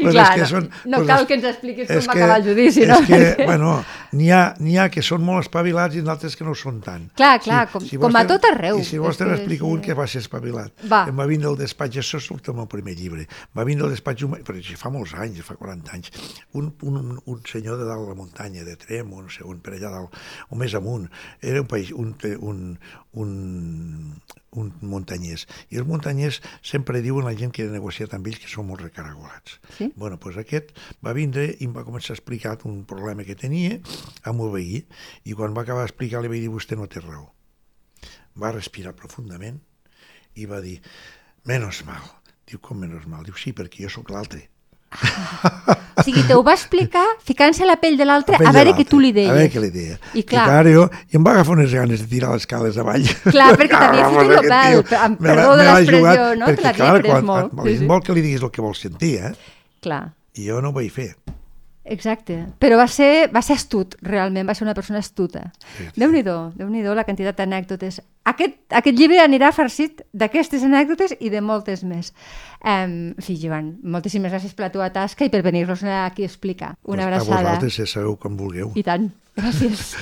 I 0.00 0.02
Pues 0.02 0.14
clar, 0.14 0.30
és 0.32 0.40
que 0.40 0.46
són 0.48 0.66
no 0.88 0.98
coses- 1.02 1.08
cal 1.10 1.26
que 1.28 1.34
ens 1.36 1.44
expliquis 1.44 1.88
com 1.88 1.96
és 1.98 2.06
va 2.08 2.12
que- 2.14 2.22
acabar 2.22 2.36
el 2.40 2.44
judici, 2.48 2.82
és 2.82 2.88
no? 2.88 2.98
que, 3.04 3.18
Perquè- 3.18 3.46
bueno, 3.46 3.84
n'hi 4.12 4.30
ha, 4.32 4.54
ha 4.80 4.88
que 4.88 5.02
són 5.04 5.22
molt 5.22 5.44
espavilats 5.44 5.94
i 5.96 6.00
d'altres 6.00 6.36
que 6.36 6.44
no 6.44 6.54
són 6.54 6.80
tant. 6.80 7.10
Clar, 7.14 7.38
clar, 7.44 7.68
com- 7.70 7.84
com 7.84 8.16
a 8.16 8.26
tot 8.26 8.44
arreu. 8.48 8.78
I 8.80 8.84
si 8.84 8.96
És 8.96 9.00
vols 9.02 9.18
te 9.18 9.24
que 9.24 9.30
n'explico 9.30 9.66
un 9.66 9.80
que 9.84 9.92
va 9.94 10.06
ser 10.06 10.22
espavilat. 10.22 10.72
Va. 10.90 11.04
Em 11.08 11.16
va 11.18 11.26
vindre 11.28 11.48
al 11.48 11.56
despatx, 11.60 11.96
això 12.00 12.20
surt 12.20 12.48
al 12.48 12.54
meu 12.56 12.66
primer 12.66 12.94
llibre, 12.96 13.26
va 13.56 13.64
vindre 13.64 13.84
al 13.86 13.92
despatx, 13.92 14.22
un- 14.24 14.40
però 14.42 14.56
fa 14.76 14.88
molts 14.90 15.12
anys, 15.14 15.42
fa 15.44 15.54
40 15.56 15.92
anys, 15.92 16.10
un, 16.52 16.72
un, 16.82 17.20
un 17.26 17.40
senyor 17.44 17.59
de 17.64 17.86
dalt 17.86 18.04
de 18.04 18.08
la 18.08 18.16
muntanya, 18.18 18.64
de 18.64 18.76
Trem, 18.80 19.12
o 19.12 19.22
no 19.22 19.32
sé 19.32 19.44
on, 19.46 19.60
per 19.60 19.74
allà 19.76 19.90
dalt, 19.92 20.16
o 20.48 20.58
més 20.58 20.74
amunt, 20.78 21.08
era 21.40 21.60
un 21.62 21.68
país, 21.70 21.92
un, 21.92 22.14
un, 22.40 22.60
un, 23.12 23.32
un 24.60 24.70
muntanyès. 24.82 25.46
I 25.70 25.80
els 25.80 25.88
muntanyers 25.88 26.40
sempre 26.66 27.02
diuen 27.04 27.26
a 27.26 27.30
la 27.30 27.38
gent 27.38 27.52
que 27.54 27.66
ha 27.66 27.72
negociat 27.72 28.14
amb 28.16 28.30
ells 28.30 28.40
que 28.42 28.50
són 28.50 28.68
molt 28.70 28.84
recaragolats. 28.84 29.58
Sí? 29.76 29.90
Bueno, 29.96 30.18
doncs 30.22 30.40
aquest 30.42 30.72
va 31.04 31.14
vindre 31.16 31.46
i 31.52 31.68
em 31.68 31.74
va 31.76 31.86
començar 31.86 32.14
a 32.14 32.18
explicar 32.18 32.56
un 32.68 32.84
problema 32.88 33.26
que 33.26 33.38
tenia 33.38 33.78
amb 34.26 34.46
el 34.46 34.54
veí 34.56 34.84
i 35.24 35.36
quan 35.36 35.56
va 35.56 35.66
acabar 35.66 35.86
d'explicar 35.86 36.22
li 36.22 36.32
vaig 36.32 36.46
dir 36.46 36.52
vostè 36.52 36.78
no 36.78 36.88
té 36.90 37.02
raó. 37.04 37.28
Va 38.40 38.54
respirar 38.54 38.96
profundament 38.96 39.60
i 40.34 40.46
va 40.46 40.60
dir 40.64 40.78
menos 41.46 41.84
mal. 41.86 42.02
Diu, 42.46 42.58
com 42.58 42.80
menos 42.82 43.06
mal? 43.06 43.22
Diu, 43.26 43.36
sí, 43.38 43.52
perquè 43.54 43.84
jo 43.84 43.92
sóc 43.92 44.10
l'altre. 44.10 44.48
O 46.00 46.02
sigui, 46.02 46.22
te 46.26 46.34
ho 46.34 46.42
va 46.42 46.54
explicar 46.56 47.04
ficant-se 47.26 47.62
a 47.62 47.68
la 47.68 47.76
pell 47.80 47.98
de 48.00 48.06
l'altre 48.08 48.38
a 48.38 48.40
de 48.40 48.52
veure 48.56 48.72
què 48.78 48.86
tu 48.88 49.00
li 49.02 49.10
deies. 49.14 49.30
A 49.30 49.36
veure 49.36 49.50
què 49.52 49.62
li 49.62 49.70
deia. 49.74 49.98
I 50.16 50.24
clar, 50.26 50.62
I, 50.66 50.72
jo, 50.74 50.86
I 51.12 51.18
em 51.18 51.26
va 51.26 51.34
agafar 51.36 51.56
unes 51.58 51.74
ganes 51.76 52.00
de 52.02 52.08
tirar 52.10 52.32
les 52.32 52.46
cales 52.50 52.78
avall. 52.80 53.04
Clar, 53.26 53.50
perquè 53.60 53.74
t'havia 53.76 54.06
fotut 54.08 54.32
pues 54.32 54.40
el 54.40 54.54
pèl, 54.54 55.02
amb 55.04 55.20
perdó 55.26 55.58
de 55.60 55.66
l'expressió, 55.68 56.30
no? 56.40 56.48
Perquè, 56.54 56.72
clar, 56.78 56.94
quan, 57.04 57.28
molt. 57.28 57.60
Sí, 57.66 57.76
sí. 57.82 57.90
vol 57.92 58.06
que 58.06 58.16
li 58.16 58.24
diguis 58.24 58.46
el 58.48 58.54
que 58.54 58.64
vols 58.64 58.80
sentir, 58.86 59.12
eh? 59.28 59.34
Clar, 59.84 60.02
I 60.40 60.48
jo 60.48 60.64
no 60.64 60.72
ho 60.72 60.76
vaig 60.80 60.90
fer. 60.94 61.10
Exacte. 61.84 62.46
Però 62.60 62.76
va 62.76 62.86
ser, 62.88 63.30
va 63.34 63.42
ser 63.42 63.56
astut, 63.56 63.96
realment, 64.02 64.46
va 64.48 64.54
ser 64.54 64.64
una 64.66 64.74
persona 64.74 64.98
astuta. 65.00 65.50
Sí, 65.76 65.84
sí. 65.86 66.00
Déu-n'hi-do, 66.00 66.52
déu 66.56 66.68
nhi 66.70 66.82
déu 66.84 66.94
la 66.94 67.04
quantitat 67.04 67.38
d'anècdotes. 67.40 68.00
Aquest, 68.30 68.58
aquest 68.70 68.98
llibre 68.98 69.20
anirà 69.22 69.50
farcit 69.52 70.02
d'aquestes 70.12 70.62
anècdotes 70.66 71.14
i 71.20 71.30
de 71.32 71.40
moltes 71.40 71.82
més. 71.84 72.12
Um, 72.60 73.14
en 73.16 73.24
fi, 73.24 73.36
Joan, 73.40 73.78
moltíssimes 73.82 74.32
gràcies 74.32 74.54
per 74.54 74.68
la 74.68 74.72
teva 74.74 74.90
tasca 74.92 75.24
i 75.24 75.30
per 75.32 75.42
venir-nos 75.42 75.82
aquí 75.84 76.22
a 76.22 76.26
explicar. 76.30 76.74
Una 76.84 77.02
Pues 77.02 77.04
A 77.04 77.08
abraçada. 77.08 77.42
vosaltres, 77.56 77.76
ja 77.80 77.86
sabeu 77.86 78.16
com 78.16 78.36
vulgueu. 78.36 78.72
I 78.74 78.82
tant. 78.82 79.10
Gràcies. 79.36 79.96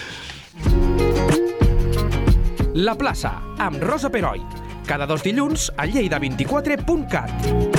La 2.74 2.94
plaça, 2.94 3.38
amb 3.58 3.80
Rosa 3.82 4.10
Peroi. 4.10 4.42
Cada 4.86 5.06
dos 5.06 5.22
dilluns 5.22 5.70
a 5.76 5.86
lleida24.cat. 5.86 7.77